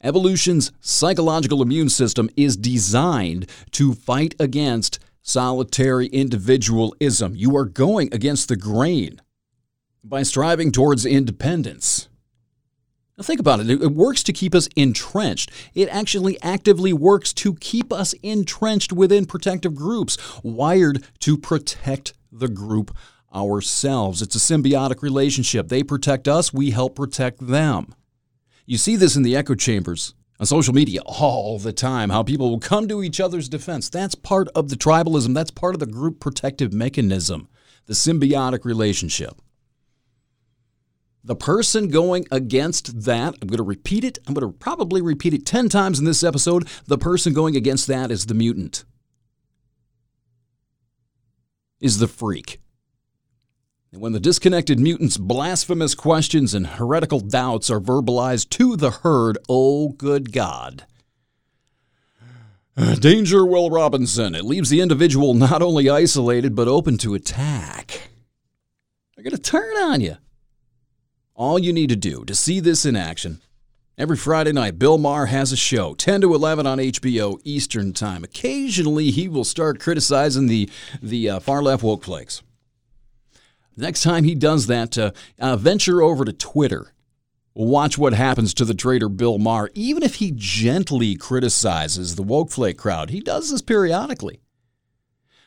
Evolution's 0.00 0.70
psychological 0.80 1.60
immune 1.60 1.88
system 1.88 2.30
is 2.36 2.56
designed 2.56 3.50
to 3.72 3.94
fight 3.94 4.36
against 4.38 5.00
solitary 5.26 6.06
individualism. 6.06 7.34
You 7.34 7.56
are 7.56 7.64
going 7.64 8.14
against 8.14 8.48
the 8.48 8.56
grain 8.56 9.20
by 10.04 10.22
striving 10.22 10.70
towards 10.70 11.04
independence. 11.04 12.08
Now, 13.18 13.24
think 13.24 13.40
about 13.40 13.60
it. 13.60 13.70
It 13.70 13.92
works 13.92 14.22
to 14.24 14.32
keep 14.32 14.54
us 14.54 14.68
entrenched. 14.76 15.50
It 15.74 15.88
actually 15.88 16.40
actively 16.42 16.92
works 16.92 17.32
to 17.34 17.54
keep 17.54 17.92
us 17.92 18.12
entrenched 18.22 18.92
within 18.92 19.26
protective 19.26 19.74
groups, 19.74 20.16
wired 20.42 21.04
to 21.20 21.36
protect 21.36 22.12
the 22.30 22.48
group 22.48 22.96
ourselves. 23.34 24.22
It's 24.22 24.36
a 24.36 24.38
symbiotic 24.38 25.02
relationship. 25.02 25.68
They 25.68 25.82
protect 25.82 26.28
us, 26.28 26.52
we 26.52 26.70
help 26.70 26.94
protect 26.94 27.46
them. 27.46 27.94
You 28.64 28.78
see 28.78 28.96
this 28.96 29.16
in 29.16 29.22
the 29.22 29.34
echo 29.34 29.54
chambers 29.54 30.14
on 30.38 30.46
social 30.46 30.74
media 30.74 31.00
all 31.06 31.58
the 31.58 31.72
time, 31.72 32.10
how 32.10 32.22
people 32.22 32.50
will 32.50 32.60
come 32.60 32.88
to 32.88 33.02
each 33.02 33.20
other's 33.20 33.48
defense. 33.48 33.88
That's 33.88 34.14
part 34.14 34.48
of 34.54 34.68
the 34.68 34.76
tribalism, 34.76 35.34
that's 35.34 35.50
part 35.50 35.74
of 35.74 35.80
the 35.80 35.86
group 35.86 36.20
protective 36.20 36.72
mechanism, 36.72 37.48
the 37.86 37.94
symbiotic 37.94 38.64
relationship. 38.64 39.40
The 41.24 41.36
person 41.36 41.88
going 41.88 42.26
against 42.30 43.02
that, 43.02 43.34
I'm 43.42 43.48
going 43.48 43.56
to 43.56 43.64
repeat 43.64 44.04
it. 44.04 44.18
I'm 44.26 44.34
going 44.34 44.46
to 44.46 44.56
probably 44.56 45.02
repeat 45.02 45.34
it 45.34 45.44
10 45.44 45.68
times 45.68 45.98
in 45.98 46.04
this 46.04 46.22
episode. 46.22 46.68
The 46.86 46.98
person 46.98 47.32
going 47.32 47.56
against 47.56 47.88
that 47.88 48.12
is 48.12 48.26
the 48.26 48.34
mutant, 48.34 48.84
is 51.80 51.98
the 51.98 52.06
freak. 52.06 52.60
And 53.96 54.02
when 54.02 54.12
the 54.12 54.20
disconnected 54.20 54.78
mutant's 54.78 55.16
blasphemous 55.16 55.94
questions 55.94 56.52
and 56.52 56.66
heretical 56.66 57.18
doubts 57.18 57.70
are 57.70 57.80
verbalized 57.80 58.50
to 58.50 58.76
the 58.76 58.90
herd, 58.90 59.38
oh, 59.48 59.88
good 59.88 60.32
God. 60.32 60.84
Danger, 63.00 63.46
Will 63.46 63.70
Robinson. 63.70 64.34
It 64.34 64.44
leaves 64.44 64.68
the 64.68 64.82
individual 64.82 65.32
not 65.32 65.62
only 65.62 65.88
isolated, 65.88 66.54
but 66.54 66.68
open 66.68 66.98
to 66.98 67.14
attack. 67.14 68.10
They're 69.14 69.24
going 69.24 69.34
to 69.34 69.40
turn 69.40 69.74
on 69.78 70.02
you. 70.02 70.18
All 71.34 71.58
you 71.58 71.72
need 71.72 71.88
to 71.88 71.96
do 71.96 72.22
to 72.26 72.34
see 72.34 72.60
this 72.60 72.84
in 72.84 72.96
action, 72.96 73.40
every 73.96 74.18
Friday 74.18 74.52
night, 74.52 74.78
Bill 74.78 74.98
Maher 74.98 75.24
has 75.24 75.52
a 75.52 75.56
show, 75.56 75.94
10 75.94 76.20
to 76.20 76.34
11 76.34 76.66
on 76.66 76.76
HBO 76.76 77.40
Eastern 77.44 77.94
Time. 77.94 78.24
Occasionally, 78.24 79.10
he 79.10 79.26
will 79.26 79.44
start 79.44 79.80
criticizing 79.80 80.48
the, 80.48 80.68
the 81.00 81.30
uh, 81.30 81.40
far 81.40 81.62
left 81.62 81.82
woke 81.82 82.04
flakes. 82.04 82.42
Next 83.76 84.02
time 84.02 84.24
he 84.24 84.34
does 84.34 84.66
that, 84.68 84.96
uh, 84.96 85.12
uh, 85.38 85.56
venture 85.56 86.02
over 86.02 86.24
to 86.24 86.32
Twitter. 86.32 86.92
Watch 87.54 87.96
what 87.96 88.12
happens 88.12 88.52
to 88.54 88.64
the 88.64 88.74
traitor 88.74 89.08
Bill 89.08 89.38
Maher, 89.38 89.70
even 89.74 90.02
if 90.02 90.16
he 90.16 90.32
gently 90.34 91.14
criticizes 91.14 92.14
the 92.14 92.22
woke 92.22 92.50
flake 92.50 92.78
crowd. 92.78 93.10
He 93.10 93.20
does 93.20 93.50
this 93.50 93.62
periodically. 93.62 94.40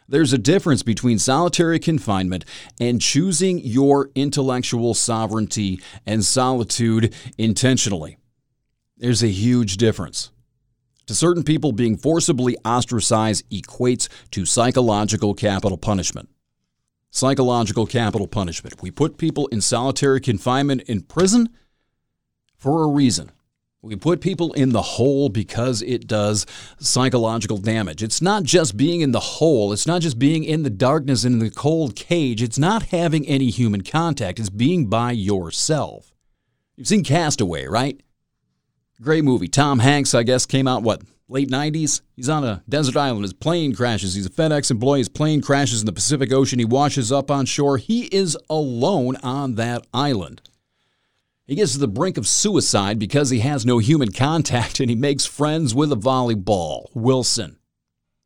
There's 0.08 0.34
a 0.34 0.40
difference 0.40 0.82
between 0.82 1.20
solitary 1.20 1.78
confinement 1.78 2.46
and 2.80 3.00
choosing 3.00 3.60
your 3.60 4.10
intellectual 4.16 4.96
sovereignty 4.96 5.80
and 6.04 6.26
solitude 6.26 7.14
intentionally. 7.38 8.18
There's 8.98 9.22
a 9.22 9.28
huge 9.28 9.78
difference. 9.78 10.32
To 11.06 11.14
certain 11.14 11.44
people, 11.44 11.72
being 11.74 11.96
forcibly 11.96 12.58
ostracized 12.66 13.48
equates 13.52 14.08
to 14.32 14.46
psychological 14.46 15.36
capital 15.36 15.78
punishment. 15.78 16.30
Psychological 17.12 17.86
capital 17.86 18.28
punishment. 18.28 18.82
We 18.82 18.92
put 18.92 19.18
people 19.18 19.48
in 19.48 19.62
solitary 19.62 20.22
confinement 20.22 20.84
in 20.84 21.02
prison 21.02 21.50
for 22.58 22.84
a 22.84 22.88
reason. 22.88 23.32
We 23.82 23.96
put 23.96 24.20
people 24.20 24.52
in 24.54 24.74
the 24.74 24.82
hole 24.82 25.30
because 25.30 25.82
it 25.82 26.06
does 26.06 26.46
psychological 26.80 27.58
damage. 27.58 28.04
It's 28.04 28.22
not 28.22 28.44
just 28.44 28.76
being 28.76 29.00
in 29.00 29.14
the 29.14 29.22
hole, 29.22 29.72
it's 29.72 29.88
not 29.88 30.02
just 30.02 30.20
being 30.20 30.44
in 30.44 30.64
the 30.64 30.70
darkness 30.70 31.24
in 31.24 31.40
the 31.40 31.50
cold 31.50 31.96
cage, 31.96 32.44
it's 32.44 32.60
not 32.60 32.88
having 32.88 33.26
any 33.26 33.50
human 33.50 33.82
contact, 33.82 34.38
it's 34.38 34.50
being 34.50 34.88
by 34.88 35.14
yourself. 35.14 36.14
You've 36.76 36.90
seen 36.90 37.06
Castaway, 37.06 37.68
right? 37.68 38.02
Great 39.02 39.24
movie. 39.24 39.48
Tom 39.48 39.80
Hanks, 39.80 40.14
I 40.14 40.24
guess, 40.24 40.46
came 40.46 40.68
out, 40.68 40.84
what, 40.84 41.02
late 41.30 41.50
90s? 41.50 42.02
He's 42.16 42.30
on 42.30 42.44
a 42.44 42.64
desert 42.68 42.98
island. 42.98 43.24
His 43.24 43.34
plane 43.34 43.74
crashes. 43.74 44.16
He's 44.16 44.26
a 44.26 44.32
FedEx 44.32 44.72
employee. 44.72 45.00
His 45.00 45.10
plane 45.10 45.42
crashes 45.42 45.82
in 45.82 45.86
the 45.86 45.94
Pacific 45.94 46.34
Ocean. 46.34 46.60
He 46.60 46.66
washes 46.66 47.12
up 47.12 47.32
on 47.32 47.46
shore. 47.46 47.78
He 47.78 48.06
is 48.06 48.38
alone 48.50 49.16
on 49.18 49.56
that 49.56 49.86
island. 49.94 50.42
He 51.46 51.56
gets 51.56 51.74
to 51.74 51.80
the 51.80 51.88
brink 51.88 52.18
of 52.18 52.28
suicide 52.28 53.00
because 53.00 53.30
he 53.30 53.40
has 53.40 53.66
no 53.66 53.80
human 53.80 54.12
contact 54.12 54.80
and 54.80 54.90
he 54.90 54.96
makes 54.96 55.26
friends 55.26 55.74
with 55.74 55.92
a 55.92 55.96
volleyball, 55.96 56.88
Wilson. 56.94 57.58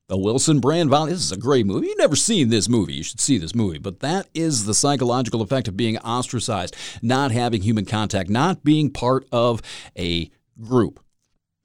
The 0.10 0.18
Wilson 0.18 0.60
brand 0.60 0.90
volley. 0.90 1.14
This 1.14 1.24
is 1.24 1.32
a 1.32 1.38
great 1.38 1.66
movie. 1.66 1.88
You've 1.88 1.98
never 1.98 2.18
seen 2.18 2.50
this 2.50 2.68
movie. 2.68 2.94
You 2.94 3.04
should 3.04 3.22
see 3.22 3.38
this 3.38 3.56
movie. 3.56 3.80
But 3.80 4.02
that 4.02 4.28
is 4.34 4.66
the 4.66 4.74
psychological 4.74 5.42
effect 5.42 5.70
of 5.70 5.78
being 5.78 5.98
ostracized, 6.00 6.76
not 7.02 7.32
having 7.32 7.62
human 7.62 7.86
contact, 7.86 8.30
not 8.30 8.64
being 8.66 8.90
part 8.92 9.26
of 9.32 9.62
a 9.98 10.30
group. 10.62 11.00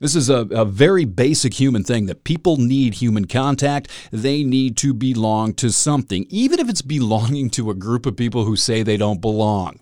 This 0.00 0.14
is 0.14 0.31
a, 0.31 0.40
a 0.50 0.64
very 0.64 1.05
basic 1.05 1.55
human 1.55 1.83
thing 1.83 2.07
that 2.07 2.23
people 2.23 2.57
need 2.57 2.95
human 2.95 3.26
contact. 3.26 3.88
They 4.12 4.45
need 4.45 4.76
to 4.78 4.95
belong 4.95 5.55
to 5.55 5.73
something, 5.73 6.25
even 6.28 6.61
if 6.61 6.69
it's 6.69 6.83
belonging 6.83 7.50
to 7.50 7.71
a 7.71 7.75
group 7.75 8.07
of 8.07 8.17
people 8.17 8.45
who 8.45 8.55
say 8.55 8.83
they 8.83 8.97
don't 8.97 9.21
belong. 9.21 9.81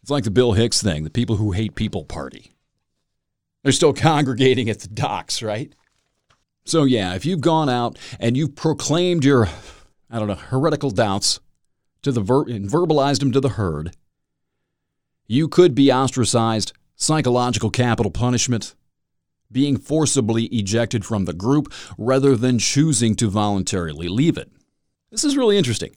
It's 0.00 0.10
like 0.10 0.24
the 0.24 0.30
Bill 0.30 0.52
Hicks 0.52 0.82
thing, 0.82 1.04
the 1.04 1.10
people 1.10 1.36
who 1.36 1.52
hate 1.52 1.74
people 1.74 2.04
party. 2.04 2.52
They're 3.62 3.72
still 3.72 3.92
congregating 3.92 4.70
at 4.70 4.80
the 4.80 4.88
docks, 4.88 5.42
right? 5.42 5.74
So, 6.64 6.84
yeah, 6.84 7.14
if 7.14 7.26
you've 7.26 7.40
gone 7.40 7.68
out 7.68 7.98
and 8.18 8.36
you've 8.36 8.56
proclaimed 8.56 9.24
your, 9.24 9.48
I 10.10 10.18
don't 10.18 10.28
know, 10.28 10.34
heretical 10.34 10.90
doubts 10.90 11.40
to 12.02 12.10
the 12.10 12.20
ver- 12.20 12.48
and 12.48 12.70
verbalized 12.70 13.20
them 13.20 13.32
to 13.32 13.40
the 13.40 13.50
herd, 13.50 13.94
you 15.26 15.46
could 15.46 15.74
be 15.74 15.92
ostracized, 15.92 16.72
psychological 16.96 17.70
capital 17.70 18.10
punishment, 18.10 18.74
being 19.52 19.76
forcibly 19.76 20.44
ejected 20.46 21.04
from 21.04 21.24
the 21.24 21.32
group 21.32 21.72
rather 21.98 22.36
than 22.36 22.58
choosing 22.58 23.14
to 23.16 23.28
voluntarily 23.28 24.08
leave 24.08 24.38
it. 24.38 24.50
This 25.10 25.24
is 25.24 25.36
really 25.36 25.58
interesting. 25.58 25.94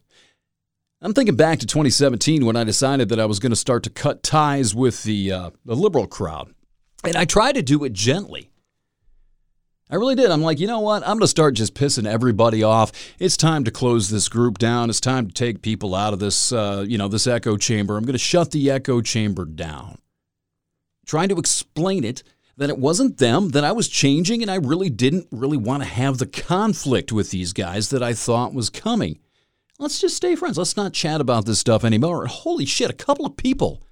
I'm 1.01 1.13
thinking 1.13 1.35
back 1.35 1.59
to 1.59 1.67
2017 1.67 2.45
when 2.45 2.55
I 2.55 2.63
decided 2.63 3.09
that 3.09 3.19
I 3.19 3.25
was 3.25 3.39
going 3.39 3.51
to 3.51 3.55
start 3.55 3.83
to 3.83 3.89
cut 3.89 4.23
ties 4.23 4.73
with 4.73 5.03
the, 5.03 5.31
uh, 5.31 5.49
the 5.63 5.75
liberal 5.75 6.07
crowd. 6.07 6.53
And 7.03 7.15
I 7.15 7.25
tried 7.25 7.55
to 7.55 7.61
do 7.61 7.83
it 7.83 7.93
gently. 7.93 8.49
I 9.89 9.95
really 9.95 10.15
did. 10.15 10.31
I'm 10.31 10.41
like, 10.41 10.59
you 10.59 10.65
know 10.65 10.79
what? 10.79 11.03
I'm 11.03 11.17
going 11.17 11.19
to 11.19 11.27
start 11.27 11.53
just 11.53 11.75
pissing 11.75 12.07
everybody 12.07 12.63
off. 12.63 12.91
It's 13.19 13.37
time 13.37 13.63
to 13.65 13.71
close 13.71 14.09
this 14.09 14.27
group 14.27 14.57
down. 14.57 14.89
It's 14.89 14.99
time 14.99 15.27
to 15.27 15.33
take 15.33 15.61
people 15.61 15.93
out 15.93 16.11
of 16.11 16.19
this, 16.19 16.51
uh, 16.51 16.83
you 16.87 16.97
know, 16.97 17.07
this 17.07 17.27
echo 17.27 17.55
chamber. 17.55 17.95
I'm 17.95 18.03
going 18.03 18.13
to 18.13 18.17
shut 18.17 18.49
the 18.49 18.71
echo 18.71 19.01
chamber 19.01 19.45
down. 19.45 19.99
Trying 21.05 21.29
to 21.29 21.37
explain 21.37 22.03
it 22.03 22.23
that 22.57 22.69
it 22.69 22.77
wasn't 22.77 23.17
them, 23.17 23.49
that 23.49 23.63
I 23.63 23.71
was 23.71 23.87
changing, 23.87 24.41
and 24.41 24.49
I 24.49 24.55
really 24.55 24.89
didn't 24.89 25.27
really 25.31 25.57
want 25.57 25.83
to 25.83 25.89
have 25.89 26.17
the 26.17 26.25
conflict 26.25 27.11
with 27.11 27.31
these 27.31 27.53
guys 27.53 27.89
that 27.89 28.01
I 28.01 28.13
thought 28.13 28.53
was 28.53 28.69
coming. 28.69 29.19
Let's 29.77 29.99
just 29.99 30.15
stay 30.15 30.35
friends. 30.35 30.57
Let's 30.57 30.77
not 30.77 30.93
chat 30.93 31.19
about 31.19 31.45
this 31.45 31.59
stuff 31.59 31.83
anymore. 31.83 32.25
Holy 32.27 32.65
shit, 32.65 32.89
a 32.89 32.93
couple 32.93 33.25
of 33.25 33.35
people. 33.35 33.83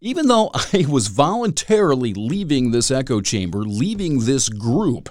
Even 0.00 0.28
though 0.28 0.50
I 0.72 0.86
was 0.88 1.08
voluntarily 1.08 2.14
leaving 2.14 2.70
this 2.70 2.90
echo 2.90 3.20
chamber, 3.20 3.58
leaving 3.58 4.20
this 4.20 4.48
group, 4.48 5.10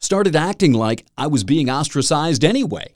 started 0.00 0.34
acting 0.34 0.72
like 0.72 1.06
I 1.16 1.28
was 1.28 1.44
being 1.44 1.70
ostracized 1.70 2.44
anyway. 2.44 2.94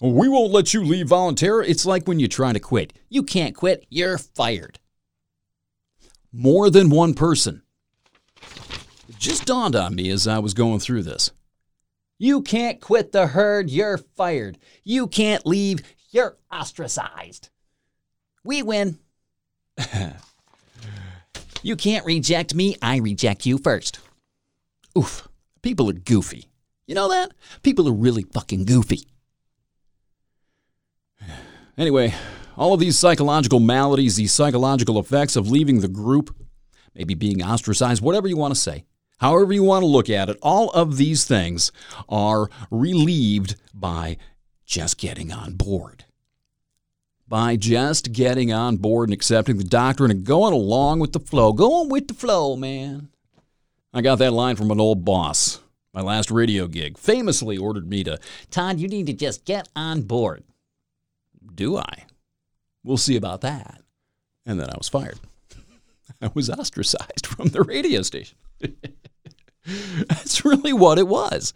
We 0.00 0.28
won't 0.28 0.52
let 0.52 0.72
you 0.72 0.82
leave 0.82 1.08
voluntarily. 1.08 1.70
It's 1.70 1.86
like 1.86 2.08
when 2.08 2.18
you're 2.18 2.28
trying 2.28 2.54
to 2.54 2.60
quit. 2.60 2.94
You 3.08 3.22
can't 3.22 3.54
quit, 3.54 3.86
you're 3.90 4.18
fired. 4.18 4.78
More 6.32 6.70
than 6.70 6.90
one 6.90 7.14
person. 7.14 7.62
It 9.08 9.18
just 9.18 9.46
dawned 9.46 9.74
on 9.74 9.94
me 9.94 10.10
as 10.10 10.28
I 10.28 10.38
was 10.38 10.54
going 10.54 10.78
through 10.78 11.02
this. 11.02 11.32
You 12.18 12.42
can't 12.42 12.80
quit 12.80 13.12
the 13.12 13.28
herd, 13.28 13.70
you're 13.70 13.98
fired. 13.98 14.58
You 14.84 15.06
can't 15.06 15.44
leave, 15.46 15.80
you're 16.10 16.36
ostracized. 16.52 17.48
We 18.44 18.62
win. 18.62 18.98
you 21.62 21.76
can't 21.76 22.04
reject 22.06 22.54
me, 22.54 22.76
I 22.80 22.98
reject 22.98 23.46
you 23.46 23.58
first. 23.58 24.00
Oof, 24.96 25.28
people 25.62 25.88
are 25.90 25.94
goofy. 25.94 26.48
You 26.86 26.94
know 26.94 27.08
that? 27.08 27.32
People 27.62 27.88
are 27.88 27.92
really 27.92 28.22
fucking 28.22 28.66
goofy. 28.66 29.08
Anyway, 31.78 32.12
all 32.56 32.74
of 32.74 32.80
these 32.80 32.98
psychological 32.98 33.60
maladies, 33.60 34.16
these 34.16 34.32
psychological 34.32 34.98
effects 34.98 35.36
of 35.36 35.50
leaving 35.50 35.80
the 35.80 35.88
group, 35.88 36.34
maybe 36.94 37.14
being 37.14 37.42
ostracized, 37.42 38.02
whatever 38.02 38.28
you 38.28 38.36
want 38.36 38.54
to 38.54 38.60
say, 38.60 38.84
however 39.18 39.52
you 39.52 39.62
want 39.62 39.82
to 39.82 39.86
look 39.86 40.10
at 40.10 40.28
it, 40.28 40.38
all 40.42 40.70
of 40.70 40.96
these 40.96 41.24
things 41.24 41.72
are 42.08 42.48
relieved 42.70 43.56
by 43.74 44.16
just 44.64 44.98
getting 44.98 45.32
on 45.32 45.54
board. 45.54 46.04
By 47.26 47.56
just 47.56 48.12
getting 48.12 48.52
on 48.52 48.76
board 48.76 49.08
and 49.08 49.14
accepting 49.14 49.56
the 49.56 49.64
doctrine 49.64 50.10
and 50.10 50.24
going 50.24 50.52
along 50.52 50.98
with 50.98 51.12
the 51.12 51.20
flow. 51.20 51.52
Going 51.52 51.88
with 51.88 52.08
the 52.08 52.14
flow, 52.14 52.56
man. 52.56 53.08
I 53.92 54.00
got 54.00 54.18
that 54.18 54.32
line 54.32 54.56
from 54.56 54.70
an 54.70 54.80
old 54.80 55.04
boss. 55.04 55.60
My 55.92 56.00
last 56.00 56.30
radio 56.30 56.68
gig 56.68 56.96
famously 56.96 57.56
ordered 57.56 57.88
me 57.88 58.04
to, 58.04 58.18
Todd, 58.50 58.78
you 58.78 58.86
need 58.86 59.06
to 59.06 59.12
just 59.12 59.44
get 59.44 59.68
on 59.74 60.02
board. 60.02 60.44
Do 61.54 61.76
I? 61.76 62.04
We'll 62.82 62.96
see 62.96 63.16
about 63.16 63.40
that. 63.42 63.82
And 64.46 64.58
then 64.58 64.70
I 64.70 64.76
was 64.76 64.88
fired. 64.88 65.20
I 66.22 66.30
was 66.34 66.50
ostracized 66.50 67.26
from 67.26 67.48
the 67.48 67.62
radio 67.62 68.02
station. 68.02 68.38
That's 70.08 70.44
really 70.44 70.72
what 70.72 70.98
it 70.98 71.08
was. 71.08 71.52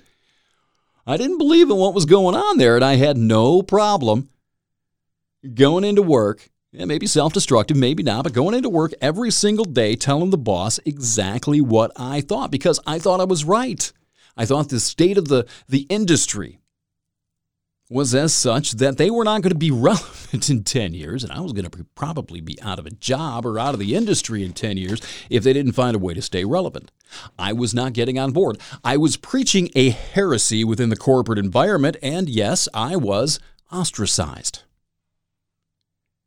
I 1.06 1.16
didn't 1.16 1.38
believe 1.38 1.70
in 1.70 1.76
what 1.76 1.94
was 1.94 2.06
going 2.06 2.34
on 2.34 2.56
there, 2.56 2.76
and 2.76 2.84
I 2.84 2.94
had 2.96 3.16
no 3.16 3.62
problem 3.62 4.28
going 5.52 5.84
into 5.84 6.02
work, 6.02 6.50
yeah, 6.72 6.86
maybe 6.86 7.06
self 7.06 7.32
destructive, 7.32 7.76
maybe 7.76 8.02
not, 8.02 8.24
but 8.24 8.32
going 8.32 8.54
into 8.54 8.70
work 8.70 8.92
every 9.00 9.30
single 9.30 9.66
day 9.66 9.96
telling 9.96 10.30
the 10.30 10.38
boss 10.38 10.80
exactly 10.86 11.60
what 11.60 11.92
I 11.96 12.20
thought 12.20 12.50
because 12.50 12.80
I 12.86 12.98
thought 12.98 13.20
I 13.20 13.24
was 13.24 13.44
right. 13.44 13.92
I 14.36 14.46
thought 14.46 14.70
the 14.70 14.80
state 14.80 15.18
of 15.18 15.28
the, 15.28 15.46
the 15.68 15.86
industry 15.88 16.58
was 17.90 18.14
as 18.14 18.32
such 18.32 18.72
that 18.72 18.96
they 18.96 19.10
were 19.10 19.24
not 19.24 19.42
going 19.42 19.52
to 19.52 19.58
be 19.58 19.70
relevant 19.72 20.48
in 20.48 20.64
10 20.64 20.94
years, 20.94 21.22
and 21.22 21.32
I 21.32 21.40
was 21.40 21.52
going 21.52 21.68
to 21.68 21.84
probably 21.94 22.40
be 22.40 22.60
out 22.62 22.78
of 22.78 22.86
a 22.86 22.90
job 22.90 23.44
or 23.44 23.58
out 23.58 23.74
of 23.74 23.80
the 23.80 23.94
industry 23.94 24.44
in 24.44 24.52
10 24.52 24.76
years 24.76 25.00
if 25.30 25.44
they 25.44 25.52
didn't 25.52 25.72
find 25.72 25.94
a 25.94 25.98
way 25.98 26.14
to 26.14 26.22
stay 26.22 26.44
relevant. 26.44 26.90
I 27.38 27.52
was 27.52 27.74
not 27.74 27.92
getting 27.92 28.18
on 28.18 28.32
board. 28.32 28.58
I 28.82 28.96
was 28.96 29.16
preaching 29.16 29.70
a 29.74 29.90
heresy 29.90 30.64
within 30.64 30.88
the 30.88 30.96
corporate 30.96 31.38
environment, 31.38 31.96
and 32.02 32.28
yes, 32.28 32.68
I 32.72 32.96
was 32.96 33.38
ostracized. 33.70 34.62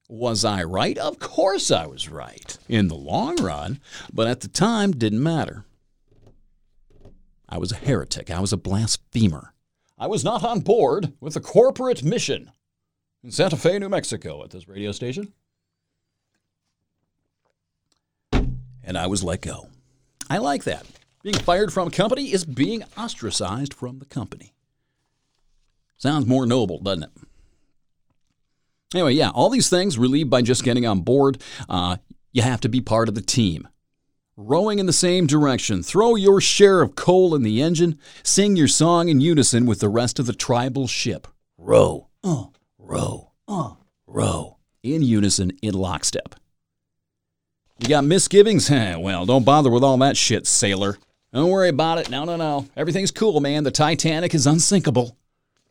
Was 0.09 0.45
I 0.45 0.63
right? 0.63 0.97
Of 0.97 1.19
course 1.19 1.69
I 1.69 1.85
was 1.85 2.07
right 2.07 2.57
in 2.69 2.87
the 2.87 2.95
long 2.95 3.35
run, 3.43 3.81
but 4.13 4.27
at 4.27 4.39
the 4.39 4.47
time 4.47 4.91
didn't 4.91 5.21
matter. 5.21 5.65
I 7.49 7.57
was 7.57 7.71
a 7.71 7.75
heretic. 7.75 8.29
I 8.29 8.39
was 8.39 8.53
a 8.53 8.57
blasphemer. 8.57 9.53
I 9.97 10.07
was 10.07 10.23
not 10.23 10.43
on 10.43 10.59
board 10.59 11.13
with 11.19 11.33
the 11.33 11.41
corporate 11.41 12.03
mission 12.03 12.51
in 13.23 13.31
Santa 13.31 13.57
Fe, 13.57 13.79
New 13.79 13.89
Mexico 13.89 14.43
at 14.43 14.51
this 14.51 14.67
radio 14.67 14.91
station. 14.91 15.33
And 18.31 18.97
I 18.97 19.07
was 19.07 19.23
let 19.23 19.41
go. 19.41 19.69
I 20.29 20.37
like 20.37 20.63
that. 20.65 20.85
Being 21.23 21.39
fired 21.39 21.73
from 21.73 21.87
a 21.87 21.91
company 21.91 22.31
is 22.31 22.45
being 22.45 22.83
ostracized 22.97 23.73
from 23.73 23.99
the 23.99 24.05
company. 24.05 24.53
Sounds 25.97 26.27
more 26.27 26.45
noble, 26.45 26.79
doesn't 26.79 27.03
it? 27.03 27.11
Anyway, 28.93 29.13
yeah, 29.13 29.31
all 29.31 29.49
these 29.49 29.69
things 29.69 29.97
relieved 29.97 30.29
by 30.29 30.41
just 30.41 30.63
getting 30.63 30.85
on 30.85 31.01
board. 31.01 31.41
Uh, 31.67 31.97
you 32.31 32.43
have 32.43 32.61
to 32.61 32.69
be 32.69 32.79
part 32.79 33.09
of 33.09 33.15
the 33.15 33.21
team 33.21 33.67
rowing 34.37 34.77
in 34.77 34.85
the 34.85 34.93
same 34.93 35.25
direction. 35.27 35.81
Throw 35.83 36.15
your 36.15 36.39
share 36.39 36.81
of 36.81 36.95
coal 36.95 37.35
in 37.35 37.41
the 37.41 37.61
engine. 37.61 37.99
Sing 38.23 38.55
your 38.55 38.67
song 38.67 39.09
in 39.09 39.19
unison 39.19 39.65
with 39.65 39.79
the 39.79 39.89
rest 39.89 40.19
of 40.19 40.27
the 40.27 40.33
tribal 40.33 40.87
ship. 40.87 41.27
Row, 41.57 42.07
uh, 42.23 42.45
row, 42.77 43.31
uh, 43.47 43.71
row. 44.05 44.57
In 44.83 45.01
unison, 45.01 45.51
in 45.61 45.73
lockstep. 45.73 46.35
You 47.79 47.89
got 47.89 48.05
misgivings? 48.05 48.69
well, 48.69 49.25
don't 49.25 49.43
bother 49.43 49.71
with 49.71 49.83
all 49.83 49.97
that 49.97 50.15
shit, 50.15 50.47
sailor. 50.47 50.97
Don't 51.33 51.49
worry 51.49 51.69
about 51.69 51.97
it. 51.97 52.09
No, 52.09 52.23
no, 52.23 52.37
no. 52.37 52.67
Everything's 52.77 53.11
cool, 53.11 53.41
man. 53.41 53.63
The 53.63 53.71
Titanic 53.71 54.33
is 54.33 54.47
unsinkable. 54.47 55.17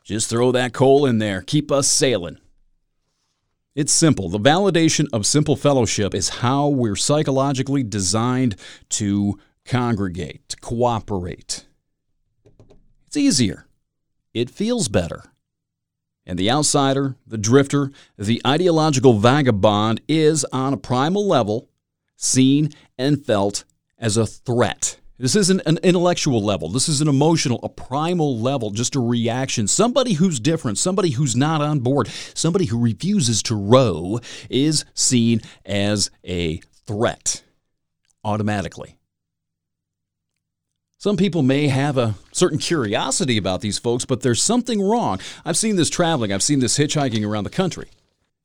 Just 0.04 0.28
throw 0.28 0.52
that 0.52 0.72
coal 0.72 1.06
in 1.06 1.18
there. 1.18 1.40
Keep 1.42 1.72
us 1.72 1.88
sailing. 1.88 2.38
It's 3.76 3.92
simple. 3.92 4.30
The 4.30 4.40
validation 4.40 5.06
of 5.12 5.26
simple 5.26 5.54
fellowship 5.54 6.14
is 6.14 6.40
how 6.40 6.66
we're 6.66 6.96
psychologically 6.96 7.82
designed 7.82 8.56
to 8.88 9.38
congregate, 9.66 10.48
to 10.48 10.56
cooperate. 10.56 11.66
It's 13.06 13.18
easier. 13.18 13.66
It 14.32 14.48
feels 14.48 14.88
better. 14.88 15.24
And 16.24 16.38
the 16.38 16.50
outsider, 16.50 17.16
the 17.26 17.36
drifter, 17.36 17.90
the 18.16 18.40
ideological 18.46 19.18
vagabond 19.18 20.00
is, 20.08 20.46
on 20.52 20.72
a 20.72 20.78
primal 20.78 21.28
level, 21.28 21.68
seen 22.16 22.70
and 22.96 23.22
felt 23.22 23.64
as 23.98 24.16
a 24.16 24.26
threat. 24.26 24.98
This 25.18 25.34
isn't 25.34 25.62
an 25.64 25.78
intellectual 25.82 26.42
level. 26.42 26.68
This 26.68 26.90
is 26.90 27.00
an 27.00 27.08
emotional, 27.08 27.58
a 27.62 27.70
primal 27.70 28.38
level, 28.38 28.70
just 28.70 28.96
a 28.96 29.00
reaction. 29.00 29.66
Somebody 29.66 30.12
who's 30.12 30.38
different, 30.38 30.76
somebody 30.76 31.10
who's 31.10 31.34
not 31.34 31.62
on 31.62 31.80
board, 31.80 32.08
somebody 32.34 32.66
who 32.66 32.78
refuses 32.78 33.42
to 33.44 33.54
row 33.54 34.20
is 34.50 34.84
seen 34.92 35.40
as 35.64 36.10
a 36.22 36.58
threat 36.86 37.42
automatically. 38.24 38.98
Some 40.98 41.16
people 41.16 41.42
may 41.42 41.68
have 41.68 41.96
a 41.96 42.14
certain 42.32 42.58
curiosity 42.58 43.38
about 43.38 43.62
these 43.62 43.78
folks, 43.78 44.04
but 44.04 44.20
there's 44.20 44.42
something 44.42 44.82
wrong. 44.82 45.20
I've 45.44 45.56
seen 45.56 45.76
this 45.76 45.88
traveling, 45.88 46.32
I've 46.32 46.42
seen 46.42 46.58
this 46.58 46.78
hitchhiking 46.78 47.26
around 47.26 47.44
the 47.44 47.50
country. 47.50 47.88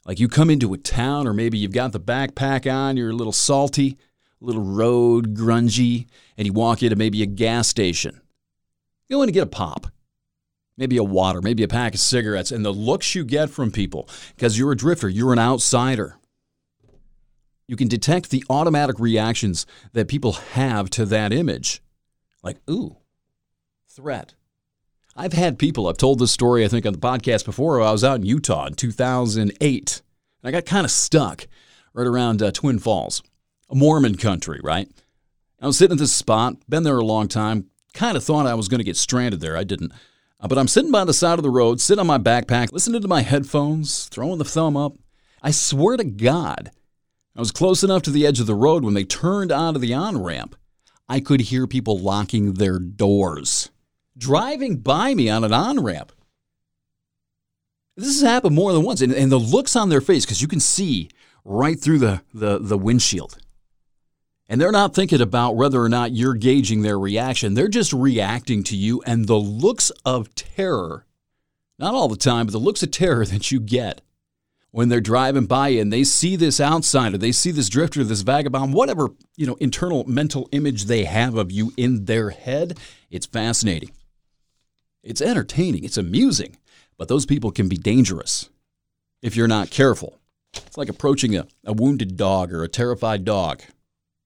Like 0.05 0.19
you 0.19 0.29
come 0.29 0.49
into 0.49 0.73
a 0.73 0.77
town, 0.77 1.27
or 1.27 1.33
maybe 1.33 1.57
you've 1.57 1.73
got 1.73 1.91
the 1.91 1.99
backpack 1.99 2.71
on, 2.71 2.97
you're 2.97 3.09
a 3.09 3.15
little 3.15 3.33
salty 3.33 3.97
little 4.41 4.63
road, 4.63 5.35
grungy, 5.35 6.07
and 6.37 6.47
you 6.47 6.53
walk 6.53 6.83
into 6.83 6.95
maybe 6.95 7.21
a 7.21 7.27
gas 7.27 7.67
station. 7.67 8.19
You 9.07 9.21
in 9.21 9.27
to 9.27 9.31
get 9.31 9.43
a 9.43 9.47
pop, 9.47 9.87
maybe 10.77 10.97
a 10.97 11.03
water, 11.03 11.41
maybe 11.41 11.63
a 11.63 11.67
pack 11.67 11.93
of 11.93 11.99
cigarettes, 11.99 12.51
and 12.51 12.65
the 12.65 12.73
looks 12.73 13.13
you 13.13 13.23
get 13.23 13.49
from 13.49 13.71
people, 13.71 14.09
because 14.35 14.57
you're 14.57 14.71
a 14.71 14.77
drifter, 14.77 15.07
you're 15.07 15.33
an 15.33 15.39
outsider. 15.39 16.17
You 17.67 17.75
can 17.75 17.87
detect 17.87 18.29
the 18.29 18.43
automatic 18.49 18.99
reactions 18.99 19.65
that 19.93 20.07
people 20.07 20.33
have 20.33 20.89
to 20.91 21.05
that 21.05 21.31
image. 21.31 21.81
Like, 22.43 22.57
ooh, 22.69 22.97
threat. 23.87 24.33
I've 25.15 25.33
had 25.33 25.59
people, 25.59 25.87
I've 25.87 25.97
told 25.97 26.19
this 26.19 26.31
story, 26.31 26.65
I 26.65 26.67
think, 26.67 26.85
on 26.85 26.93
the 26.93 26.99
podcast 26.99 27.45
before. 27.45 27.81
I 27.81 27.91
was 27.91 28.03
out 28.03 28.21
in 28.21 28.25
Utah 28.25 28.65
in 28.65 28.73
2008, 28.73 30.01
and 30.41 30.47
I 30.47 30.51
got 30.51 30.65
kind 30.65 30.85
of 30.85 30.91
stuck 30.91 31.47
right 31.93 32.07
around 32.07 32.41
uh, 32.41 32.51
Twin 32.51 32.79
Falls 32.79 33.21
a 33.71 33.75
Mormon 33.75 34.17
country, 34.17 34.59
right? 34.63 34.87
I 35.61 35.67
was 35.67 35.77
sitting 35.77 35.95
at 35.95 35.99
this 35.99 36.11
spot, 36.11 36.55
been 36.67 36.83
there 36.83 36.97
a 36.97 37.05
long 37.05 37.27
time, 37.27 37.67
kind 37.93 38.17
of 38.17 38.23
thought 38.23 38.47
I 38.47 38.53
was 38.53 38.67
going 38.67 38.79
to 38.79 38.85
get 38.85 38.97
stranded 38.97 39.39
there. 39.41 39.55
I 39.55 39.63
didn't. 39.63 39.93
Uh, 40.39 40.47
but 40.47 40.57
I'm 40.57 40.67
sitting 40.67 40.91
by 40.91 41.05
the 41.05 41.13
side 41.13 41.39
of 41.39 41.43
the 41.43 41.49
road, 41.49 41.79
sitting 41.79 41.99
on 41.99 42.07
my 42.07 42.17
backpack, 42.17 42.71
listening 42.71 43.01
to 43.01 43.07
my 43.07 43.21
headphones, 43.21 44.05
throwing 44.05 44.39
the 44.39 44.45
thumb 44.45 44.75
up. 44.75 44.97
I 45.41 45.51
swear 45.51 45.97
to 45.97 46.03
God, 46.03 46.71
I 47.35 47.39
was 47.39 47.51
close 47.51 47.83
enough 47.83 48.01
to 48.03 48.11
the 48.11 48.25
edge 48.25 48.39
of 48.39 48.47
the 48.47 48.55
road 48.55 48.83
when 48.83 48.93
they 48.93 49.03
turned 49.03 49.51
onto 49.51 49.79
the 49.79 49.93
on 49.93 50.21
ramp. 50.21 50.55
I 51.07 51.19
could 51.19 51.41
hear 51.41 51.67
people 51.67 51.97
locking 51.97 52.53
their 52.53 52.79
doors, 52.79 53.69
driving 54.17 54.77
by 54.77 55.13
me 55.13 55.29
on 55.29 55.43
an 55.43 55.53
on 55.53 55.83
ramp. 55.83 56.11
This 57.95 58.19
has 58.19 58.21
happened 58.21 58.55
more 58.55 58.73
than 58.73 58.83
once, 58.83 59.01
and, 59.01 59.13
and 59.13 59.31
the 59.31 59.37
looks 59.37 59.75
on 59.75 59.89
their 59.89 60.01
face, 60.01 60.25
because 60.25 60.41
you 60.41 60.47
can 60.47 60.59
see 60.59 61.09
right 61.43 61.79
through 61.79 61.99
the, 61.99 62.21
the, 62.33 62.57
the 62.57 62.77
windshield. 62.77 63.37
And 64.51 64.59
they're 64.59 64.69
not 64.69 64.93
thinking 64.93 65.21
about 65.21 65.55
whether 65.55 65.81
or 65.81 65.87
not 65.87 66.11
you're 66.11 66.33
gauging 66.33 66.81
their 66.81 66.99
reaction. 66.99 67.53
They're 67.53 67.69
just 67.69 67.93
reacting 67.93 68.65
to 68.65 68.75
you 68.75 69.01
and 69.05 69.25
the 69.25 69.37
looks 69.37 69.91
of 70.03 70.35
terror, 70.35 71.05
not 71.79 71.93
all 71.93 72.09
the 72.09 72.17
time, 72.17 72.47
but 72.47 72.51
the 72.51 72.57
looks 72.57 72.83
of 72.83 72.91
terror 72.91 73.25
that 73.27 73.49
you 73.49 73.61
get 73.61 74.01
when 74.71 74.89
they're 74.89 74.99
driving 74.99 75.45
by 75.45 75.69
and 75.69 75.91
they 75.91 76.03
see 76.03 76.35
this 76.35 76.59
outsider, 76.59 77.17
they 77.17 77.31
see 77.31 77.51
this 77.51 77.69
drifter, 77.69 78.03
this 78.03 78.23
vagabond, 78.23 78.73
whatever, 78.73 79.11
you 79.37 79.47
know, 79.47 79.55
internal 79.61 80.03
mental 80.03 80.49
image 80.51 80.83
they 80.83 81.05
have 81.05 81.37
of 81.37 81.49
you 81.49 81.71
in 81.77 82.03
their 82.03 82.31
head, 82.31 82.77
it's 83.09 83.25
fascinating. 83.25 83.91
It's 85.01 85.21
entertaining, 85.21 85.85
it's 85.85 85.97
amusing, 85.97 86.57
but 86.97 87.07
those 87.07 87.25
people 87.25 87.51
can 87.51 87.69
be 87.69 87.77
dangerous 87.77 88.49
if 89.21 89.37
you're 89.37 89.47
not 89.47 89.69
careful. 89.69 90.19
It's 90.53 90.77
like 90.77 90.89
approaching 90.89 91.37
a, 91.37 91.47
a 91.63 91.71
wounded 91.71 92.17
dog 92.17 92.51
or 92.51 92.65
a 92.65 92.69
terrified 92.69 93.23
dog. 93.23 93.61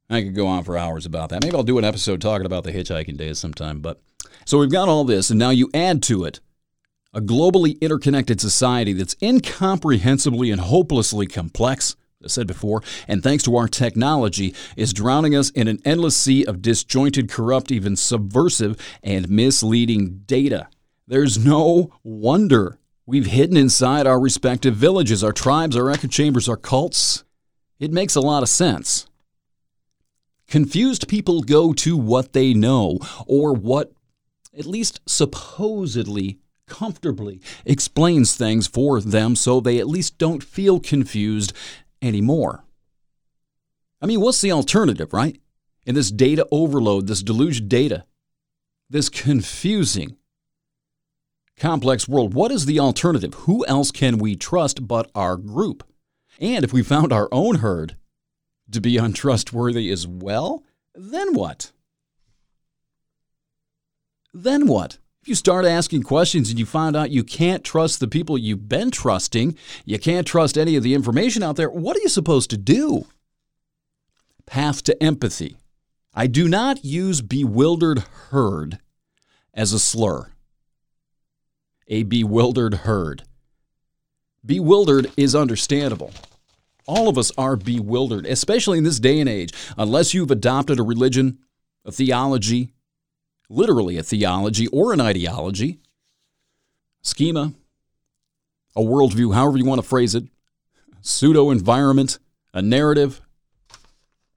I 0.10 0.22
could 0.22 0.36
go 0.36 0.48
on 0.48 0.64
for 0.64 0.78
hours 0.78 1.06
about 1.06 1.30
that. 1.30 1.44
Maybe 1.44 1.56
I'll 1.56 1.64
do 1.64 1.78
an 1.78 1.84
episode 1.84 2.22
talking 2.22 2.46
about 2.46 2.64
the 2.64 2.72
hitchhiking 2.72 3.18
days 3.18 3.40
sometime. 3.40 3.80
But 3.80 4.02
so 4.46 4.60
we've 4.60 4.72
got 4.72 4.90
all 4.90 5.04
this, 5.04 5.30
and 5.30 5.40
now 5.40 5.50
you 5.50 5.70
add 5.74 6.04
to 6.04 6.24
it 6.26 6.40
a 7.14 7.22
globally 7.22 7.80
interconnected 7.82 8.40
society 8.42 8.94
that's 8.94 9.16
incomprehensibly 9.22 10.52
and 10.52 10.62
hopelessly 10.62 11.26
complex. 11.26 11.96
As 12.24 12.32
I 12.32 12.42
said 12.42 12.48
before, 12.48 12.82
and 13.08 13.24
thanks 13.24 13.44
to 13.44 13.56
our 13.56 13.68
technology, 13.68 14.54
is 14.76 14.94
drowning 14.94 15.36
us 15.36 15.50
in 15.52 15.68
an 15.68 15.80
endless 15.86 16.16
sea 16.16 16.46
of 16.46 16.62
disjointed, 16.62 17.30
corrupt, 17.30 17.72
even 17.72 17.96
subversive, 17.96 18.78
and 19.04 19.30
misleading 19.30 20.22
data. 20.26 20.68
There's 21.08 21.44
no 21.44 21.94
wonder 22.04 22.80
we've 23.06 23.28
hidden 23.28 23.58
inside 23.58 24.08
our 24.08 24.20
respective 24.20 24.76
villages, 24.76 25.24
our 25.24 25.34
tribes, 25.34 25.76
our 25.76 25.90
echo 25.92 26.08
chambers, 26.08 26.50
our 26.50 26.58
cults. 26.58 27.24
It 27.80 27.92
makes 27.92 28.16
a 28.16 28.22
lot 28.22 28.44
of 28.44 28.50
sense. 28.50 29.08
Confused 30.48 31.08
people 31.08 31.42
go 31.42 31.74
to 31.74 31.98
what 31.98 32.34
they 32.34 32.54
know, 32.54 33.00
or 33.26 33.54
what 33.54 33.92
at 34.58 34.66
least 34.66 35.00
supposedly 35.06 36.40
comfortably 36.68 37.42
explains 37.66 38.36
things 38.36 38.68
for 38.68 39.02
them 39.02 39.36
so 39.36 39.60
they 39.60 39.80
at 39.80 39.88
least 39.88 40.18
don't 40.18 40.44
feel 40.44 40.80
confused 40.80 41.54
anymore. 42.02 42.64
I 44.02 44.06
mean, 44.06 44.22
what's 44.22 44.42
the 44.42 44.52
alternative, 44.52 45.14
right? 45.14 45.40
In 45.86 45.96
this 45.96 46.12
data 46.12 46.48
overload, 46.52 47.08
this 47.08 47.24
deluged 47.24 47.70
data, 47.70 48.06
this 48.90 49.10
confusing, 49.10 50.18
complex 51.58 52.08
world, 52.08 52.34
what 52.34 52.52
is 52.52 52.66
the 52.66 52.80
alternative? 52.80 53.34
Who 53.34 53.66
else 53.66 53.92
can 53.92 54.18
we 54.18 54.36
trust 54.36 54.88
but 54.88 55.10
our 55.16 55.38
group? 55.38 55.84
And 56.40 56.64
if 56.64 56.74
we 56.74 56.84
found 56.84 57.14
our 57.14 57.30
own 57.32 57.56
herd, 57.56 57.96
to 58.72 58.82
be 58.82 58.98
untrustworthy 58.98 59.90
as 59.92 60.08
well, 60.08 60.64
then 60.94 61.34
what? 61.34 61.72
Then 64.34 64.68
what? 64.68 64.98
If 65.22 65.30
you 65.30 65.36
start 65.36 65.66
asking 65.66 66.04
questions 66.04 66.50
and 66.50 66.60
you 66.60 66.66
find 66.66 66.96
out 66.96 67.10
you 67.10 67.24
can't 67.24 67.64
trust 67.64 68.00
the 68.00 68.08
people 68.08 68.38
you've 68.38 68.70
been 68.70 68.92
trusting, 68.92 69.58
you 69.84 69.98
can't 69.98 70.28
trust 70.28 70.58
any 70.58 70.76
of 70.76 70.84
the 70.84 70.94
information 70.94 71.42
out 71.42 71.56
there, 71.56 71.70
what 71.70 71.98
are 71.98 72.02
you 72.02 72.10
supposed 72.10 72.52
to 72.52 72.58
do? 72.58 73.08
Path 74.46 74.84
to 74.84 75.04
empathy. 75.04 75.58
I 76.14 76.28
do 76.28 76.48
not 76.48 76.86
use 76.86 77.22
bewildered 77.22 78.00
herd 78.30 78.80
as 79.54 79.74
a 79.74 79.80
slur. 79.80 80.32
A 81.88 82.04
bewildered 82.04 82.74
herd. 82.74 83.24
Bewildered 84.46 85.12
is 85.18 85.34
understandable. 85.36 86.12
All 86.88 87.10
of 87.10 87.18
us 87.18 87.32
are 87.38 87.56
bewildered, 87.56 88.26
especially 88.26 88.78
in 88.78 88.84
this 88.84 89.00
day 89.00 89.20
and 89.20 89.30
age, 89.30 89.52
unless 89.78 90.14
you've 90.14 90.32
adopted 90.32 90.80
a 90.80 90.84
religion, 90.84 91.40
a 91.84 91.92
theology, 91.92 92.70
literally 93.50 93.98
a 93.98 94.04
theology 94.04 94.68
or 94.68 94.94
an 94.94 95.02
ideology, 95.02 95.80
schema, 97.02 97.54
a 98.76 98.82
worldview, 98.82 99.34
however 99.34 99.58
you 99.58 99.66
want 99.66 99.82
to 99.82 99.88
phrase 99.88 100.16
it, 100.16 100.26
pseudo 101.02 101.50
environment, 101.50 102.20
a 102.54 102.62
narrative. 102.62 103.22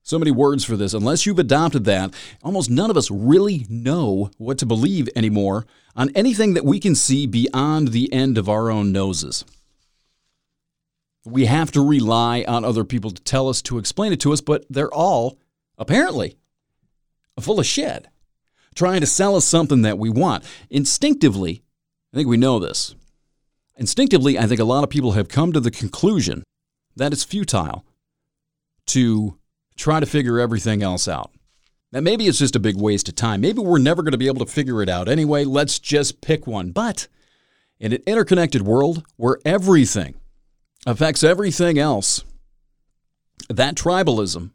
So 0.02 0.18
many 0.18 0.30
words 0.30 0.64
for 0.64 0.76
this. 0.76 0.94
Unless 0.94 1.26
you've 1.26 1.38
adopted 1.38 1.84
that, 1.84 2.14
almost 2.42 2.70
none 2.70 2.90
of 2.90 2.96
us 2.96 3.11
really 3.11 3.66
know 3.68 4.30
what 4.38 4.56
to 4.58 4.66
believe 4.66 5.08
anymore 5.14 5.66
on 5.94 6.11
anything 6.14 6.54
that 6.54 6.64
we 6.64 6.80
can 6.80 6.94
see 6.94 7.26
beyond 7.26 7.88
the 7.88 8.11
end 8.11 8.38
of 8.38 8.48
our 8.48 8.70
own 8.70 8.90
noses. 8.90 9.44
We 11.28 11.46
have 11.46 11.70
to 11.72 11.86
rely 11.86 12.44
on 12.48 12.64
other 12.64 12.84
people 12.84 13.10
to 13.10 13.22
tell 13.22 13.48
us, 13.48 13.62
to 13.62 13.78
explain 13.78 14.12
it 14.12 14.20
to 14.20 14.32
us, 14.32 14.40
but 14.40 14.64
they're 14.70 14.92
all, 14.92 15.38
apparently, 15.76 16.36
full 17.40 17.60
of 17.60 17.66
shit, 17.66 18.06
trying 18.74 19.00
to 19.00 19.06
sell 19.06 19.36
us 19.36 19.44
something 19.44 19.82
that 19.82 19.98
we 19.98 20.10
want. 20.10 20.44
Instinctively, 20.70 21.62
I 22.12 22.16
think 22.16 22.28
we 22.28 22.36
know 22.36 22.58
this. 22.58 22.94
Instinctively, 23.76 24.38
I 24.38 24.46
think 24.46 24.60
a 24.60 24.64
lot 24.64 24.84
of 24.84 24.90
people 24.90 25.12
have 25.12 25.28
come 25.28 25.52
to 25.52 25.60
the 25.60 25.70
conclusion 25.70 26.42
that 26.96 27.12
it's 27.12 27.24
futile 27.24 27.84
to 28.86 29.38
try 29.76 30.00
to 30.00 30.06
figure 30.06 30.40
everything 30.40 30.82
else 30.82 31.06
out. 31.06 31.30
That 31.92 32.02
maybe 32.02 32.26
it's 32.26 32.38
just 32.38 32.56
a 32.56 32.60
big 32.60 32.76
waste 32.76 33.08
of 33.08 33.14
time. 33.14 33.40
Maybe 33.40 33.60
we're 33.60 33.78
never 33.78 34.02
going 34.02 34.12
to 34.12 34.18
be 34.18 34.26
able 34.26 34.44
to 34.44 34.52
figure 34.52 34.82
it 34.82 34.88
out 34.88 35.08
anyway. 35.08 35.44
Let's 35.44 35.78
just 35.78 36.20
pick 36.20 36.46
one. 36.46 36.70
But 36.70 37.06
in 37.78 37.92
an 37.92 38.02
interconnected 38.06 38.62
world 38.62 39.04
where 39.16 39.38
everything 39.44 40.16
affects 40.88 41.22
everything 41.22 41.79
else. 41.79 42.24
That 43.51 43.74
tribalism, 43.74 44.53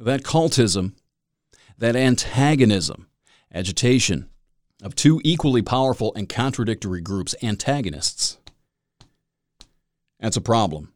that 0.00 0.22
cultism, 0.22 0.94
that 1.76 1.94
antagonism, 1.94 3.08
agitation 3.52 4.30
of 4.82 4.94
two 4.94 5.20
equally 5.24 5.60
powerful 5.60 6.12
and 6.14 6.28
contradictory 6.28 7.02
groups, 7.02 7.34
antagonists. 7.42 8.38
That's 10.20 10.38
a 10.38 10.42
problem. 10.42 10.92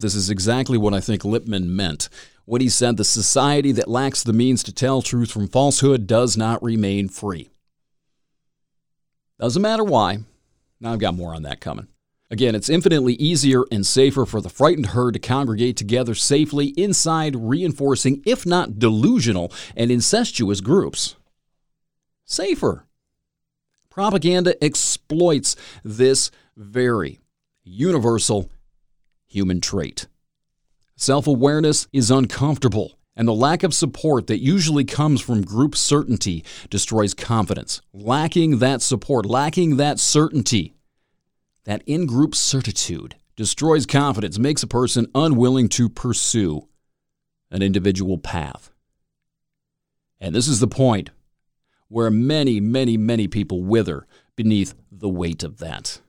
This 0.00 0.14
is 0.14 0.28
exactly 0.28 0.76
what 0.76 0.94
I 0.94 1.00
think 1.00 1.24
Lippmann 1.24 1.74
meant 1.74 2.10
when 2.44 2.60
he 2.60 2.68
said 2.68 2.96
the 2.96 3.04
society 3.04 3.72
that 3.72 3.88
lacks 3.88 4.22
the 4.22 4.32
means 4.34 4.62
to 4.64 4.72
tell 4.72 5.00
truth 5.00 5.30
from 5.30 5.48
falsehood 5.48 6.06
does 6.06 6.36
not 6.36 6.62
remain 6.62 7.08
free. 7.08 7.50
Doesn't 9.40 9.62
matter 9.62 9.84
why. 9.84 10.18
Now 10.78 10.92
I've 10.92 10.98
got 10.98 11.14
more 11.14 11.34
on 11.34 11.42
that 11.42 11.60
coming. 11.60 11.88
Again, 12.30 12.54
it's 12.54 12.68
infinitely 12.68 13.14
easier 13.14 13.64
and 13.72 13.86
safer 13.86 14.26
for 14.26 14.42
the 14.42 14.50
frightened 14.50 14.86
herd 14.86 15.14
to 15.14 15.18
congregate 15.18 15.78
together 15.78 16.14
safely 16.14 16.66
inside 16.76 17.34
reinforcing, 17.34 18.22
if 18.26 18.44
not 18.44 18.78
delusional 18.78 19.50
and 19.74 19.90
incestuous 19.90 20.60
groups. 20.60 21.16
Safer. 22.26 22.84
Propaganda 23.88 24.62
exploits 24.62 25.56
this 25.82 26.30
very 26.54 27.20
universal 27.64 28.50
human 29.26 29.60
trait. 29.60 30.06
Self 30.96 31.26
awareness 31.26 31.88
is 31.92 32.10
uncomfortable, 32.10 32.98
and 33.16 33.26
the 33.26 33.32
lack 33.32 33.62
of 33.62 33.72
support 33.72 34.26
that 34.26 34.42
usually 34.42 34.84
comes 34.84 35.22
from 35.22 35.42
group 35.42 35.74
certainty 35.74 36.44
destroys 36.68 37.14
confidence. 37.14 37.80
Lacking 37.94 38.58
that 38.58 38.82
support, 38.82 39.24
lacking 39.24 39.78
that 39.78 39.98
certainty, 39.98 40.74
that 41.68 41.82
in 41.84 42.06
group 42.06 42.34
certitude 42.34 43.14
destroys 43.36 43.84
confidence, 43.84 44.38
makes 44.38 44.62
a 44.62 44.66
person 44.66 45.06
unwilling 45.14 45.68
to 45.68 45.90
pursue 45.90 46.66
an 47.50 47.60
individual 47.60 48.16
path. 48.16 48.70
And 50.18 50.34
this 50.34 50.48
is 50.48 50.60
the 50.60 50.66
point 50.66 51.10
where 51.88 52.10
many, 52.10 52.58
many, 52.58 52.96
many 52.96 53.28
people 53.28 53.62
wither 53.62 54.06
beneath 54.34 54.74
the 54.90 55.10
weight 55.10 55.44
of 55.44 55.58
that. 55.58 56.00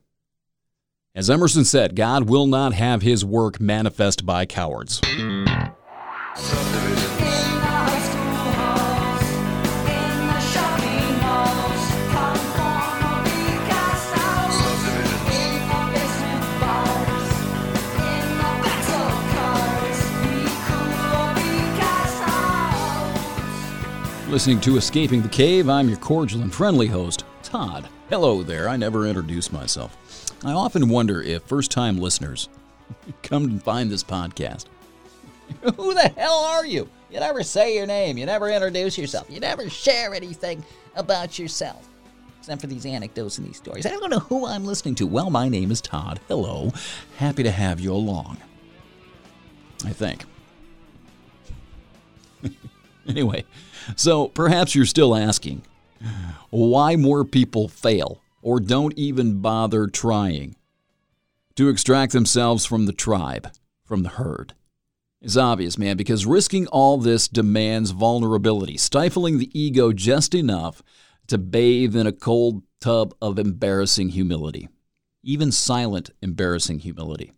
As 1.14 1.28
Emerson 1.28 1.66
said, 1.66 1.94
God 1.94 2.26
will 2.26 2.46
not 2.46 2.72
have 2.72 3.02
his 3.02 3.22
work 3.22 3.60
manifest 3.60 4.24
by 4.24 4.46
cowards. 4.46 4.98
Listening 24.30 24.60
to 24.60 24.76
Escaping 24.76 25.22
the 25.22 25.28
Cave. 25.28 25.68
I'm 25.68 25.88
your 25.88 25.98
cordial 25.98 26.42
and 26.42 26.54
friendly 26.54 26.86
host, 26.86 27.24
Todd. 27.42 27.88
Hello 28.10 28.44
there. 28.44 28.68
I 28.68 28.76
never 28.76 29.04
introduce 29.08 29.50
myself. 29.50 29.96
I 30.44 30.52
often 30.52 30.88
wonder 30.88 31.20
if 31.20 31.42
first 31.42 31.72
time 31.72 31.98
listeners 31.98 32.48
come 33.24 33.42
and 33.44 33.60
find 33.60 33.90
this 33.90 34.04
podcast. 34.04 34.66
Who 35.62 35.94
the 35.94 36.12
hell 36.16 36.44
are 36.44 36.64
you? 36.64 36.88
You 37.10 37.18
never 37.18 37.42
say 37.42 37.74
your 37.74 37.86
name. 37.86 38.16
You 38.16 38.24
never 38.24 38.48
introduce 38.48 38.96
yourself. 38.96 39.26
You 39.28 39.40
never 39.40 39.68
share 39.68 40.14
anything 40.14 40.64
about 40.94 41.36
yourself. 41.36 41.88
Except 42.38 42.60
for 42.60 42.68
these 42.68 42.86
anecdotes 42.86 43.36
and 43.38 43.48
these 43.48 43.56
stories. 43.56 43.84
I 43.84 43.90
don't 43.90 44.10
know 44.10 44.20
who 44.20 44.46
I'm 44.46 44.64
listening 44.64 44.94
to. 44.96 45.08
Well, 45.08 45.30
my 45.30 45.48
name 45.48 45.72
is 45.72 45.80
Todd. 45.80 46.20
Hello. 46.28 46.72
Happy 47.16 47.42
to 47.42 47.50
have 47.50 47.80
you 47.80 47.92
along. 47.92 48.36
I 49.84 49.90
think. 49.90 50.24
anyway, 53.08 53.44
so 53.96 54.28
perhaps 54.28 54.74
you're 54.74 54.86
still 54.86 55.14
asking 55.14 55.62
why 56.50 56.96
more 56.96 57.24
people 57.24 57.68
fail 57.68 58.20
or 58.42 58.60
don't 58.60 58.96
even 58.96 59.40
bother 59.40 59.86
trying 59.86 60.56
to 61.56 61.68
extract 61.68 62.12
themselves 62.12 62.64
from 62.64 62.86
the 62.86 62.92
tribe, 62.92 63.50
from 63.84 64.02
the 64.02 64.08
herd. 64.10 64.54
It's 65.20 65.36
obvious, 65.36 65.76
man, 65.76 65.98
because 65.98 66.24
risking 66.24 66.66
all 66.68 66.96
this 66.96 67.28
demands 67.28 67.90
vulnerability, 67.90 68.78
stifling 68.78 69.38
the 69.38 69.50
ego 69.58 69.92
just 69.92 70.34
enough 70.34 70.82
to 71.26 71.36
bathe 71.36 71.94
in 71.94 72.06
a 72.06 72.12
cold 72.12 72.62
tub 72.80 73.14
of 73.20 73.38
embarrassing 73.38 74.10
humility, 74.10 74.68
even 75.22 75.52
silent, 75.52 76.10
embarrassing 76.22 76.78
humility. 76.78 77.32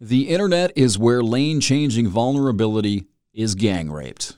The 0.00 0.28
internet 0.28 0.72
is 0.74 0.98
where 0.98 1.22
lane 1.22 1.60
changing 1.60 2.08
vulnerability 2.08 3.06
is 3.34 3.54
gang 3.54 3.90
raped. 3.90 4.36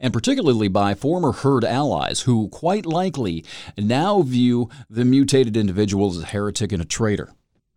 And 0.00 0.12
particularly 0.12 0.68
by 0.68 0.94
former 0.94 1.32
herd 1.32 1.62
allies 1.62 2.22
who 2.22 2.48
quite 2.48 2.86
likely 2.86 3.44
now 3.76 4.22
view 4.22 4.70
the 4.88 5.04
mutated 5.04 5.56
individual 5.56 6.08
as 6.10 6.22
a 6.22 6.26
heretic 6.26 6.72
and 6.72 6.80
a 6.80 6.86
traitor. 6.86 7.30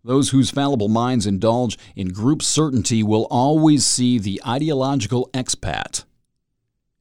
Those 0.06 0.30
whose 0.30 0.50
fallible 0.50 0.88
minds 0.88 1.26
indulge 1.26 1.78
in 1.96 2.10
group 2.10 2.42
certainty 2.42 3.04
will 3.04 3.28
always 3.30 3.86
see 3.86 4.20
the 4.20 4.42
ideological 4.48 5.30
expat 5.34 6.06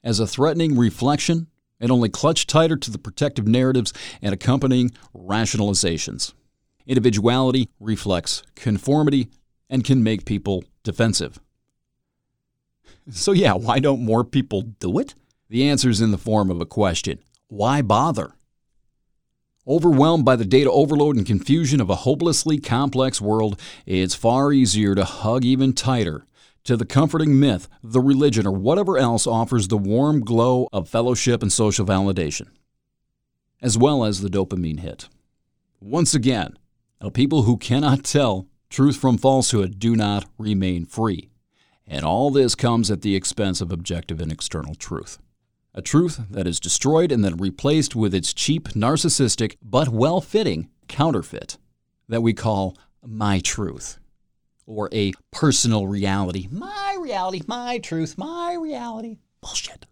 as 0.03 0.19
a 0.19 0.27
threatening 0.27 0.77
reflection 0.77 1.47
and 1.79 1.91
only 1.91 2.09
clutch 2.09 2.47
tighter 2.47 2.77
to 2.77 2.91
the 2.91 2.97
protective 2.97 3.47
narratives 3.47 3.93
and 4.21 4.33
accompanying 4.33 4.91
rationalizations. 5.15 6.33
Individuality 6.85 7.69
reflects 7.79 8.43
conformity 8.55 9.29
and 9.69 9.83
can 9.83 10.03
make 10.03 10.25
people 10.25 10.63
defensive. 10.83 11.39
So, 13.09 13.31
yeah, 13.31 13.53
why 13.53 13.79
don't 13.79 14.03
more 14.03 14.23
people 14.23 14.61
do 14.61 14.99
it? 14.99 15.13
The 15.49 15.67
answer 15.69 15.89
is 15.89 16.01
in 16.01 16.11
the 16.11 16.17
form 16.17 16.49
of 16.49 16.61
a 16.61 16.65
question 16.65 17.19
Why 17.47 17.81
bother? 17.81 18.33
Overwhelmed 19.65 20.25
by 20.25 20.35
the 20.35 20.45
data 20.45 20.69
overload 20.69 21.15
and 21.15 21.25
confusion 21.25 21.79
of 21.79 21.89
a 21.89 21.95
hopelessly 21.95 22.59
complex 22.59 23.21
world, 23.21 23.59
it's 23.85 24.13
far 24.13 24.51
easier 24.51 24.93
to 24.93 25.05
hug 25.05 25.45
even 25.45 25.71
tighter 25.71 26.25
to 26.65 26.75
the 26.75 26.85
comforting 26.85 27.39
myth, 27.39 27.69
the 27.81 28.01
religion, 28.01 28.45
or 28.47 28.51
whatever 28.51 28.97
else 28.97 29.25
offers 29.25 29.67
the 29.67 29.77
warm 29.77 30.21
glow 30.21 30.67
of 30.73 30.89
fellowship 30.89 31.41
and 31.41 31.51
social 31.51 31.85
validation, 31.85 32.47
as 33.61 33.77
well 33.77 34.03
as 34.03 34.21
the 34.21 34.29
dopamine 34.29 34.79
hit. 34.79 35.07
Once 35.79 36.13
again, 36.13 36.57
people 37.13 37.43
who 37.43 37.57
cannot 37.57 38.03
tell 38.03 38.47
truth 38.69 38.97
from 38.97 39.17
falsehood 39.17 39.77
do 39.77 39.95
not 39.95 40.25
remain 40.37 40.85
free. 40.85 41.29
And 41.87 42.05
all 42.05 42.31
this 42.31 42.55
comes 42.55 42.89
at 42.89 43.01
the 43.01 43.15
expense 43.15 43.61
of 43.61 43.71
objective 43.71 44.21
and 44.21 44.31
external 44.31 44.75
truth. 44.75 45.17
A 45.75 45.81
truth 45.81 46.21
that 46.29 46.47
is 46.47 46.59
destroyed 46.59 47.11
and 47.11 47.23
then 47.23 47.37
replaced 47.37 47.95
with 47.95 48.13
its 48.13 48.33
cheap, 48.33 48.69
narcissistic, 48.69 49.57
but 49.61 49.89
well 49.89 50.21
fitting 50.21 50.69
counterfeit 50.87 51.57
that 52.07 52.21
we 52.21 52.33
call 52.33 52.77
my 53.05 53.39
truth 53.39 53.97
or 54.65 54.87
a 54.93 55.13
personal 55.31 55.87
reality. 55.87 56.47
My 56.51 56.97
reality, 56.99 57.41
my 57.47 57.79
truth, 57.79 58.17
my 58.17 58.53
reality. 58.53 59.17
Bullshit. 59.41 59.85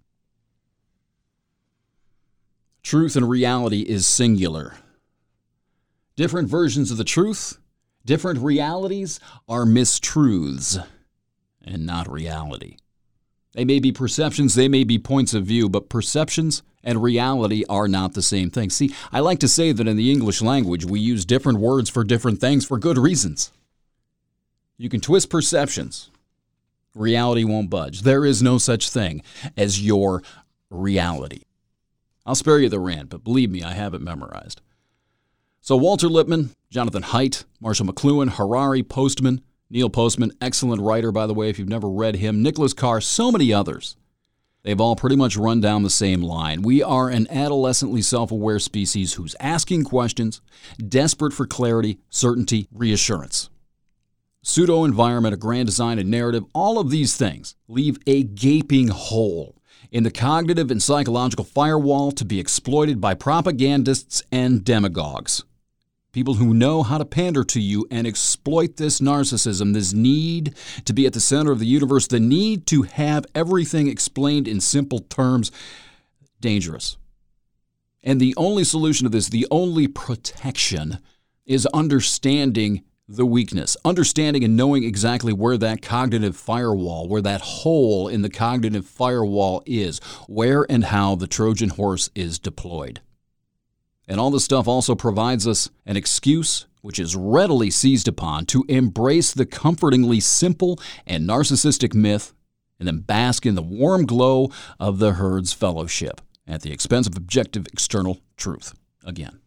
Truth 2.84 3.16
and 3.16 3.30
reality 3.30 3.82
is 3.82 4.06
singular. 4.06 4.76
Different 6.16 6.48
versions 6.48 6.92
of 6.92 6.98
the 6.98 7.04
truth, 7.04 7.58
different 8.06 8.40
realities 8.40 9.20
are 9.48 9.66
mistruths 9.66 10.84
and 11.64 11.86
not 11.86 12.12
reality. 12.12 12.78
They 13.54 13.66
may 13.66 13.80
be 13.80 13.92
perceptions, 13.92 14.56
they 14.56 14.68
may 14.68 14.84
be 14.84 14.98
points 14.98 15.34
of 15.34 15.46
view, 15.46 15.68
but 15.68 15.90
perceptions 15.90 16.64
and 16.84 17.04
reality 17.04 17.64
are 17.70 17.88
not 17.88 18.14
the 18.14 18.22
same 18.22 18.50
thing. 18.50 18.70
See, 18.70 18.94
I 19.12 19.20
like 19.20 19.40
to 19.40 19.48
say 19.48 19.72
that 19.72 19.88
in 19.88 19.98
the 19.98 20.12
English 20.12 20.42
language, 20.42 20.86
we 20.86 21.00
use 21.00 21.26
different 21.26 21.60
words 21.60 21.90
for 21.90 22.04
different 22.04 22.40
things 22.40 22.66
for 22.66 22.78
good 22.78 22.98
reasons. 22.98 23.52
You 24.78 24.90
can 24.90 25.02
twist 25.02 25.30
perceptions. 25.30 26.10
Reality 26.96 27.44
won't 27.44 27.70
budge. 27.70 28.02
There 28.02 28.26
is 28.26 28.42
no 28.42 28.58
such 28.58 28.90
thing 28.90 29.22
as 29.56 29.86
your 29.86 30.24
reality. 30.70 31.44
I'll 32.26 32.36
spare 32.36 32.60
you 32.60 32.70
the 32.70 32.80
rant, 32.80 33.10
but 33.10 33.24
believe 33.24 33.52
me, 33.52 33.64
I 33.64 33.74
have 33.74 33.94
it 33.94 34.02
memorized. 34.02 34.62
So, 35.62 35.76
Walter 35.78 36.08
Lippmann, 36.08 36.56
Jonathan 36.70 37.04
Haidt, 37.04 37.44
Marshall 37.60 37.86
McLuhan, 37.86 38.32
Harari 38.32 38.82
Postman, 38.82 39.42
Neil 39.72 39.90
Postman, 39.90 40.32
excellent 40.42 40.82
writer, 40.82 41.12
by 41.12 41.26
the 41.26 41.34
way, 41.34 41.50
if 41.50 41.58
you've 41.58 41.68
never 41.68 41.90
read 41.90 42.18
him, 42.18 42.44
Nicholas 42.44 42.74
Carr, 42.74 43.02
so 43.02 43.32
many 43.32 43.52
others. 43.52 43.96
They've 44.64 44.80
all 44.80 44.96
pretty 44.96 45.16
much 45.16 45.38
run 45.38 45.60
down 45.60 45.82
the 45.82 45.90
same 45.90 46.22
line. 46.22 46.62
We 46.62 46.84
are 46.84 47.10
an 47.10 47.26
adolescently 47.32 48.04
self 48.04 48.32
aware 48.32 48.60
species 48.60 49.14
who's 49.14 49.36
asking 49.40 49.86
questions, 49.86 50.42
desperate 50.88 51.34
for 51.34 51.48
clarity, 51.48 51.98
certainty, 52.10 52.68
reassurance 52.72 53.50
pseudo 54.44 54.84
environment, 54.84 55.34
a 55.34 55.38
grand 55.38 55.68
design, 55.68 56.00
a 56.00 56.04
narrative, 56.04 56.44
all 56.54 56.80
of 56.80 56.90
these 56.90 57.16
things 57.16 57.56
leave 57.68 57.98
a 58.08 58.24
gaping 58.24 58.88
hole 58.88 59.56
in 59.92 60.04
the 60.04 60.12
cognitive 60.12 60.72
and 60.72 60.82
psychological 60.82 61.46
firewall 61.46 62.12
to 62.12 62.26
be 62.26 62.40
exploited 62.40 63.00
by 63.00 63.14
propagandists 63.14 64.24
and 64.32 64.64
demagogues. 64.64 65.44
People 66.12 66.34
who 66.34 66.54
know 66.54 66.84
how 66.84 66.98
to 66.98 67.06
pander 67.06 67.46
to 67.46 67.62
you 67.62 67.88
and 67.90 68.06
exploit 68.06 68.76
this 68.76 69.00
narcissism, 69.00 69.74
this 69.74 69.94
need 69.94 70.54
to 70.84 70.92
be 70.92 71.06
at 71.06 71.14
the 71.14 71.22
center 71.22 71.54
of 71.54 71.60
the 71.60 71.66
universe, 71.66 72.08
the 72.08 72.20
need 72.20 72.68
to 72.68 72.82
have 72.82 73.26
everything 73.34 73.88
explained 73.88 74.46
in 74.46 74.60
simple 74.60 75.00
terms, 75.00 75.52
dangerous. 76.42 76.98
And 78.04 78.20
the 78.20 78.34
only 78.36 78.66
solution 78.66 79.06
to 79.06 79.10
this, 79.10 79.30
the 79.30 79.48
only 79.50 79.88
protection, 79.88 81.00
is 81.46 81.66
understanding 81.68 82.84
the 83.08 83.26
weakness, 83.26 83.78
understanding 83.86 84.44
and 84.44 84.58
knowing 84.58 84.84
exactly 84.84 85.32
where 85.32 85.58
that 85.58 85.82
cognitive 85.82 86.36
firewall, 86.36 87.08
where 87.08 87.22
that 87.22 87.42
hole 87.42 88.10
in 88.10 88.22
the 88.22 88.30
cognitive 88.30 88.86
firewall 88.86 89.64
is, 89.66 90.00
where 90.28 90.66
and 90.70 90.86
how 90.86 91.16
the 91.16 91.28
Trojan 91.28 91.70
horse 91.70 92.10
is 92.16 92.38
deployed. 92.38 93.02
And 94.12 94.20
all 94.20 94.30
this 94.30 94.44
stuff 94.44 94.68
also 94.68 94.94
provides 94.94 95.48
us 95.48 95.70
an 95.86 95.96
excuse, 95.96 96.66
which 96.82 97.00
is 97.00 97.16
readily 97.16 97.70
seized 97.70 98.10
upon, 98.10 98.46
to 98.48 98.66
embrace 98.68 99.34
the 99.34 99.46
comfortingly 99.46 100.20
simple 100.20 100.78
and 101.08 101.26
narcissistic 101.26 101.96
myth 101.96 102.34
and 102.78 102.86
then 102.86 103.00
bask 103.00 103.46
in 103.46 103.56
the 103.56 103.62
warm 103.62 104.06
glow 104.06 104.52
of 104.82 105.00
the 105.00 105.14
herd's 105.14 105.54
fellowship 105.54 106.20
at 106.46 106.62
the 106.62 106.74
expense 106.74 107.08
of 107.08 107.16
objective 107.16 107.68
external 107.68 108.20
truth. 108.36 108.74
Again. 109.06 109.40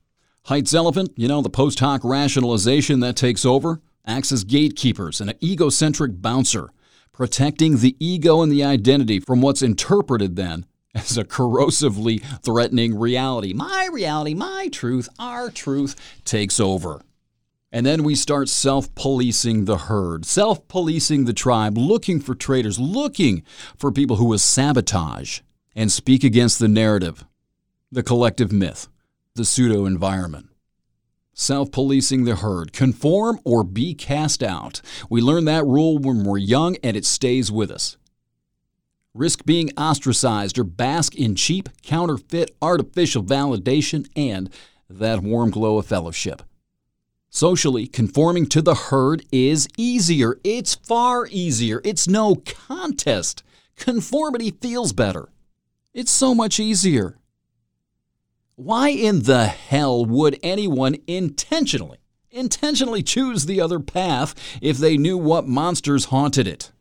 Haidt's 0.47 0.73
Elephant, 0.73 1.13
you 1.15 1.29
know, 1.29 1.43
the 1.43 1.51
post 1.51 1.81
hoc 1.81 2.01
rationalization 2.03 3.01
that 3.01 3.17
takes 3.17 3.45
over, 3.45 3.83
acts 4.07 4.33
as 4.33 4.45
gatekeepers 4.45 5.21
and 5.21 5.29
an 5.29 5.37
egocentric 5.45 6.23
bouncer, 6.23 6.71
protecting 7.13 7.81
the 7.81 7.97
ego 8.01 8.41
and 8.41 8.51
the 8.51 8.65
identity 8.65 9.21
from 9.21 9.43
what's 9.43 9.61
interpreted 9.61 10.37
then 10.37 10.65
as 10.95 11.19
a 11.19 11.25
corrosively 11.25 12.23
threatening 12.43 12.99
reality. 12.99 13.53
My 13.53 13.89
reality, 13.93 14.35
my 14.35 14.69
truth, 14.71 15.09
our 15.19 15.51
truth 15.51 15.97
takes 16.25 16.61
over. 16.61 17.03
And 17.73 17.85
then 17.85 18.05
we 18.05 18.15
start 18.15 18.49
self 18.49 18.95
policing 18.95 19.65
the 19.65 19.79
herd, 19.79 20.25
self 20.25 20.69
policing 20.69 21.25
the 21.25 21.33
tribe, 21.33 21.77
looking 21.77 22.21
for 22.21 22.35
traitors, 22.35 22.79
looking 22.79 23.43
for 23.77 23.91
people 23.91 24.17
who 24.17 24.27
will 24.27 24.39
sabotage 24.39 25.41
and 25.75 25.91
speak 25.91 26.23
against 26.23 26.61
the 26.61 26.69
narrative, 26.69 27.25
the 27.91 28.05
collective 28.05 28.53
myth 28.53 28.89
the 29.37 29.45
pseudo 29.45 29.85
environment. 29.85 30.47
Self 31.33 31.73
policing 31.73 32.25
the 32.25 32.37
herd, 32.37 32.73
conform 32.73 33.41
or 33.45 33.65
be 33.65 33.93
cast 33.95 34.45
out. 34.45 34.81
We 35.11 35.21
learn 35.21 35.45
that 35.47 35.67
rule 35.67 35.99
when 35.99 36.23
we're 36.23 36.39
young 36.39 36.77
and 36.85 36.97
it 36.97 37.05
stays 37.05 37.51
with 37.51 37.73
us. 37.73 37.97
Risk 39.15 39.45
being 39.45 39.71
ostracized 39.77 40.59
or 40.59 40.65
bask 40.65 41.15
in 41.15 41.37
cheap, 41.37 41.69
counterfeit, 41.83 42.51
artificial 42.61 43.23
validation 43.23 44.09
and 44.17 44.51
that 44.91 45.23
warm 45.23 45.51
glow 45.51 45.79
of 45.79 45.87
fellowship. 45.87 46.43
Socially, 47.31 47.87
conforming 47.87 48.47
to 48.47 48.61
the 48.61 48.75
herd 48.75 49.25
is 49.31 49.69
easier. 49.77 50.39
It's 50.43 50.75
far 50.75 51.29
easier. 51.29 51.81
It's 51.85 52.09
no 52.09 52.37
contest. 52.37 53.45
Conformity 53.77 54.51
feels 54.51 54.93
better. 54.93 55.29
It's 55.93 56.11
so 56.11 56.35
much 56.35 56.59
easier. 56.59 57.17
Why 58.57 58.89
in 58.89 59.23
the 59.23 59.47
hell 59.47 60.05
would 60.05 60.41
anyone 60.43 60.97
intentionally, 61.07 61.99
intentionally 62.33 63.03
choose 63.03 63.47
the 63.47 63.61
other 63.61 63.79
path 63.79 64.35
if 64.61 64.79
they 64.79 64.97
knew 64.97 65.19
what 65.19 65.47
monsters 65.47 66.07
haunted 66.07 66.49
it? 66.49 66.73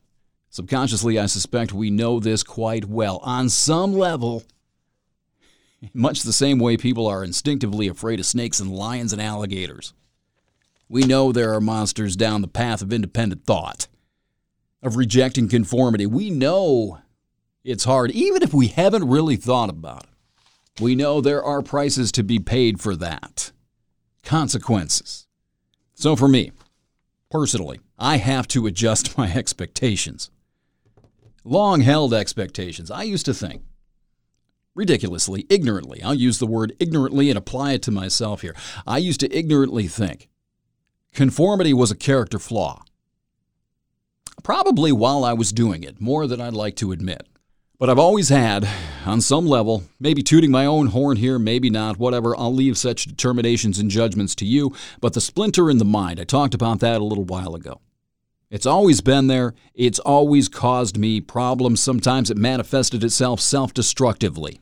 Subconsciously, 0.53 1.17
I 1.17 1.25
suspect 1.25 1.73
we 1.73 1.89
know 1.89 2.19
this 2.19 2.43
quite 2.43 2.85
well. 2.85 3.17
On 3.23 3.49
some 3.49 3.91
level, 3.91 4.43
much 5.95 6.21
the 6.21 6.31
same 6.31 6.59
way 6.59 6.77
people 6.77 7.07
are 7.07 7.23
instinctively 7.23 7.87
afraid 7.87 8.19
of 8.19 8.27
snakes 8.27 8.59
and 8.59 8.71
lions 8.71 9.11
and 9.11 9.19
alligators. 9.19 9.95
We 10.87 11.05
know 11.05 11.31
there 11.31 11.55
are 11.55 11.59
monsters 11.59 12.15
down 12.15 12.43
the 12.43 12.47
path 12.47 12.83
of 12.83 12.93
independent 12.93 13.45
thought, 13.45 13.87
of 14.83 14.95
rejecting 14.95 15.49
conformity. 15.49 16.05
We 16.05 16.29
know 16.29 16.99
it's 17.63 17.85
hard, 17.85 18.11
even 18.11 18.43
if 18.43 18.53
we 18.53 18.67
haven't 18.67 19.09
really 19.09 19.37
thought 19.37 19.71
about 19.71 20.03
it. 20.03 20.83
We 20.83 20.93
know 20.93 21.19
there 21.19 21.43
are 21.43 21.63
prices 21.63 22.11
to 22.11 22.23
be 22.23 22.37
paid 22.37 22.79
for 22.79 22.95
that, 22.97 23.51
consequences. 24.21 25.25
So 25.95 26.15
for 26.15 26.27
me, 26.27 26.51
personally, 27.31 27.79
I 27.97 28.17
have 28.17 28.47
to 28.49 28.67
adjust 28.67 29.17
my 29.17 29.33
expectations. 29.33 30.29
Long 31.43 31.81
held 31.81 32.13
expectations. 32.13 32.89
I 32.89 33.03
used 33.03 33.25
to 33.25 33.33
think, 33.33 33.63
ridiculously, 34.75 35.45
ignorantly, 35.49 36.01
I'll 36.01 36.13
use 36.13 36.39
the 36.39 36.47
word 36.47 36.75
ignorantly 36.79 37.29
and 37.29 37.37
apply 37.37 37.73
it 37.73 37.81
to 37.83 37.91
myself 37.91 38.41
here. 38.41 38.55
I 38.87 38.97
used 38.97 39.19
to 39.19 39.37
ignorantly 39.37 39.87
think 39.87 40.29
conformity 41.13 41.73
was 41.73 41.91
a 41.91 41.95
character 41.95 42.39
flaw. 42.39 42.83
Probably 44.41 44.91
while 44.91 45.23
I 45.23 45.33
was 45.33 45.51
doing 45.51 45.83
it, 45.83 46.01
more 46.01 46.27
than 46.27 46.41
I'd 46.41 46.53
like 46.53 46.75
to 46.77 46.91
admit. 46.91 47.27
But 47.77 47.89
I've 47.89 47.99
always 47.99 48.29
had, 48.29 48.67
on 49.05 49.19
some 49.19 49.45
level, 49.45 49.83
maybe 49.99 50.23
tooting 50.23 50.51
my 50.51 50.65
own 50.65 50.87
horn 50.87 51.17
here, 51.17 51.37
maybe 51.37 51.69
not, 51.69 51.97
whatever, 51.97 52.35
I'll 52.37 52.53
leave 52.53 52.77
such 52.77 53.05
determinations 53.05 53.79
and 53.79 53.91
judgments 53.91 54.35
to 54.35 54.45
you. 54.45 54.73
But 55.01 55.13
the 55.13 55.21
splinter 55.21 55.69
in 55.69 55.79
the 55.79 55.85
mind, 55.85 56.19
I 56.19 56.23
talked 56.23 56.53
about 56.53 56.79
that 56.79 57.01
a 57.01 57.03
little 57.03 57.25
while 57.25 57.55
ago. 57.55 57.81
It's 58.53 58.67
always 58.67 59.01
been 59.01 59.25
there. 59.25 59.55
It's 59.73 59.97
always 59.97 60.47
caused 60.47 60.95
me 60.95 61.19
problems. 61.21 61.81
Sometimes 61.81 62.29
it 62.29 62.37
manifested 62.37 63.03
itself 63.03 63.39
self 63.39 63.73
destructively. 63.73 64.59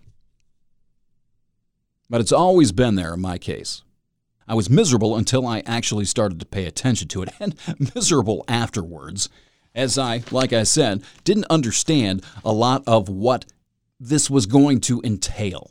But 2.10 2.22
it's 2.22 2.32
always 2.32 2.72
been 2.72 2.96
there 2.96 3.14
in 3.14 3.20
my 3.20 3.38
case. 3.38 3.84
I 4.48 4.56
was 4.56 4.70
miserable 4.70 5.18
until 5.18 5.46
I 5.46 5.62
actually 5.66 6.06
started 6.06 6.40
to 6.40 6.46
pay 6.46 6.68
attention 6.68 7.10
to 7.10 7.24
it, 7.24 7.30
and 7.42 7.54
miserable 7.94 8.46
afterwards 8.48 9.28
as 9.76 9.98
I, 9.98 10.24
like 10.32 10.54
I 10.54 10.64
said, 10.64 11.04
didn't 11.26 11.48
understand 11.50 12.24
a 12.46 12.54
lot 12.54 12.84
of 12.88 13.10
what 13.10 13.44
this 14.00 14.30
was 14.30 14.46
going 14.46 14.80
to 14.82 15.02
entail 15.04 15.70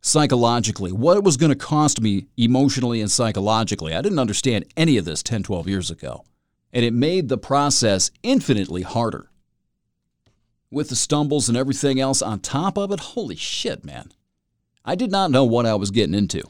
psychologically, 0.00 0.90
what 0.90 1.16
it 1.16 1.22
was 1.22 1.36
going 1.36 1.52
to 1.52 1.56
cost 1.56 2.00
me 2.00 2.26
emotionally 2.36 3.00
and 3.00 3.12
psychologically. 3.12 3.94
I 3.94 4.02
didn't 4.02 4.18
understand 4.18 4.64
any 4.76 4.96
of 4.96 5.04
this 5.04 5.22
10, 5.22 5.44
12 5.44 5.68
years 5.68 5.88
ago. 5.88 6.24
And 6.72 6.84
it 6.84 6.92
made 6.92 7.28
the 7.28 7.38
process 7.38 8.10
infinitely 8.22 8.82
harder. 8.82 9.30
With 10.70 10.88
the 10.88 10.96
stumbles 10.96 11.48
and 11.48 11.58
everything 11.58 11.98
else 11.98 12.22
on 12.22 12.40
top 12.40 12.78
of 12.78 12.92
it, 12.92 13.00
holy 13.00 13.36
shit, 13.36 13.84
man. 13.84 14.12
I 14.84 14.94
did 14.94 15.10
not 15.10 15.30
know 15.30 15.44
what 15.44 15.66
I 15.66 15.74
was 15.74 15.90
getting 15.90 16.14
into. 16.14 16.42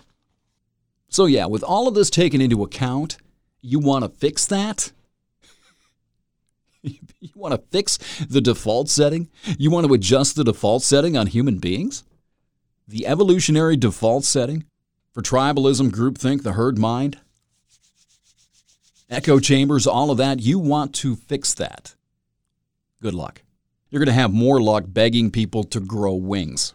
So, 1.09 1.27
yeah, 1.27 1.47
with 1.47 1.63
all 1.63 1.89
of 1.89 1.95
this 1.95 2.11
taken 2.11 2.41
into 2.41 2.63
account, 2.63 3.17
you 3.63 3.79
want 3.79 4.05
to 4.05 4.11
fix 4.11 4.47
that? 4.47 4.93
you 6.83 7.31
want 7.35 7.55
to 7.55 7.63
fix 7.71 7.99
the 8.29 8.41
default 8.41 8.89
setting? 8.89 9.29
You 9.59 9.71
want 9.71 9.87
to 9.87 9.95
adjust 9.95 10.37
the 10.37 10.45
default 10.45 10.83
setting 10.83 11.17
on 11.17 11.27
human 11.27 11.59
beings? 11.59 12.05
The 12.87 13.07
evolutionary 13.07 13.77
default 13.77 14.25
setting 14.25 14.65
for 15.13 15.23
tribalism, 15.23 15.91
groupthink, 15.91 16.43
the 16.43 16.53
herd 16.53 16.79
mind? 16.79 17.19
Echo 19.11 19.41
chambers, 19.41 19.89
all 19.89 20.13
of 20.13 20.19
that, 20.19 20.39
you 20.39 20.61
want 20.61 20.95
to 20.95 21.17
fix 21.17 21.53
that. 21.55 21.97
Good 23.03 23.13
luck. 23.13 23.43
You're 23.91 23.99
going 23.99 24.07
to 24.07 24.13
have 24.13 24.33
more 24.33 24.63
luck 24.63 24.85
begging 24.87 25.33
people 25.33 25.65
to 25.65 25.81
grow 25.81 26.15
wings. 26.15 26.75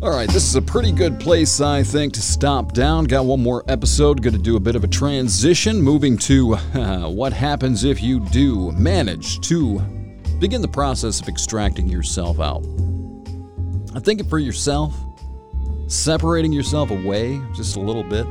All 0.00 0.10
right, 0.10 0.28
this 0.28 0.44
is 0.44 0.54
a 0.54 0.62
pretty 0.62 0.92
good 0.92 1.18
place, 1.18 1.60
I 1.60 1.82
think, 1.82 2.12
to 2.12 2.22
stop 2.22 2.72
down. 2.72 3.06
Got 3.06 3.24
one 3.24 3.42
more 3.42 3.64
episode. 3.66 4.22
Going 4.22 4.34
to 4.34 4.40
do 4.40 4.54
a 4.54 4.60
bit 4.60 4.76
of 4.76 4.84
a 4.84 4.88
transition, 4.88 5.82
moving 5.82 6.16
to 6.18 6.54
uh, 6.54 7.08
what 7.10 7.32
happens 7.32 7.82
if 7.82 8.00
you 8.00 8.20
do 8.26 8.70
manage 8.72 9.40
to 9.48 9.80
begin 10.38 10.62
the 10.62 10.68
process 10.68 11.20
of 11.20 11.28
extracting 11.28 11.88
yourself 11.88 12.38
out. 12.38 12.64
I 13.94 14.00
think 14.00 14.20
it 14.20 14.26
for 14.26 14.38
yourself, 14.38 14.94
separating 15.86 16.52
yourself 16.52 16.90
away 16.90 17.40
just 17.54 17.76
a 17.76 17.80
little 17.80 18.02
bit, 18.02 18.26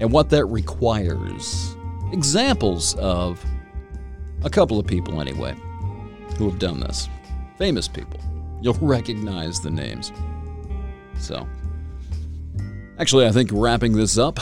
and 0.00 0.12
what 0.12 0.30
that 0.30 0.44
requires. 0.46 1.76
Examples 2.12 2.94
of 2.94 3.44
a 4.44 4.50
couple 4.50 4.78
of 4.78 4.86
people, 4.86 5.20
anyway, 5.20 5.54
who 6.36 6.48
have 6.48 6.58
done 6.58 6.80
this. 6.80 7.08
Famous 7.58 7.88
people. 7.88 8.20
You'll 8.62 8.74
recognize 8.80 9.60
the 9.60 9.70
names. 9.70 10.12
So, 11.18 11.46
actually, 12.98 13.26
I 13.26 13.32
think 13.32 13.50
wrapping 13.52 13.92
this 13.92 14.18
up, 14.18 14.38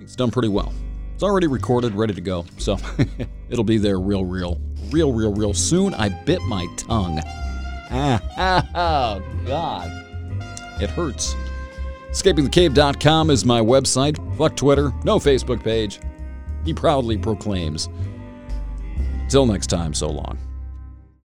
it's 0.00 0.14
done 0.14 0.30
pretty 0.30 0.48
well. 0.48 0.72
It's 1.14 1.24
already 1.24 1.48
recorded, 1.48 1.94
ready 1.94 2.14
to 2.14 2.20
go. 2.20 2.46
So, 2.58 2.78
it'll 3.50 3.64
be 3.64 3.78
there 3.78 3.98
real, 3.98 4.24
real, 4.24 4.60
real, 4.90 5.12
real, 5.12 5.34
real 5.34 5.54
soon. 5.54 5.92
I 5.94 6.08
bit 6.08 6.40
my 6.42 6.66
tongue. 6.76 7.20
oh, 8.74 9.22
God. 9.46 9.90
It 10.82 10.90
hurts. 10.90 11.34
EscapingTheCave.com 12.10 13.30
is 13.30 13.44
my 13.44 13.60
website. 13.60 14.36
Fuck 14.36 14.56
Twitter. 14.56 14.92
No 15.04 15.18
Facebook 15.18 15.62
page. 15.62 16.00
He 16.64 16.74
proudly 16.74 17.16
proclaims. 17.16 17.88
Till 19.28 19.46
next 19.46 19.68
time, 19.68 19.94
so 19.94 20.10
long. 20.10 20.38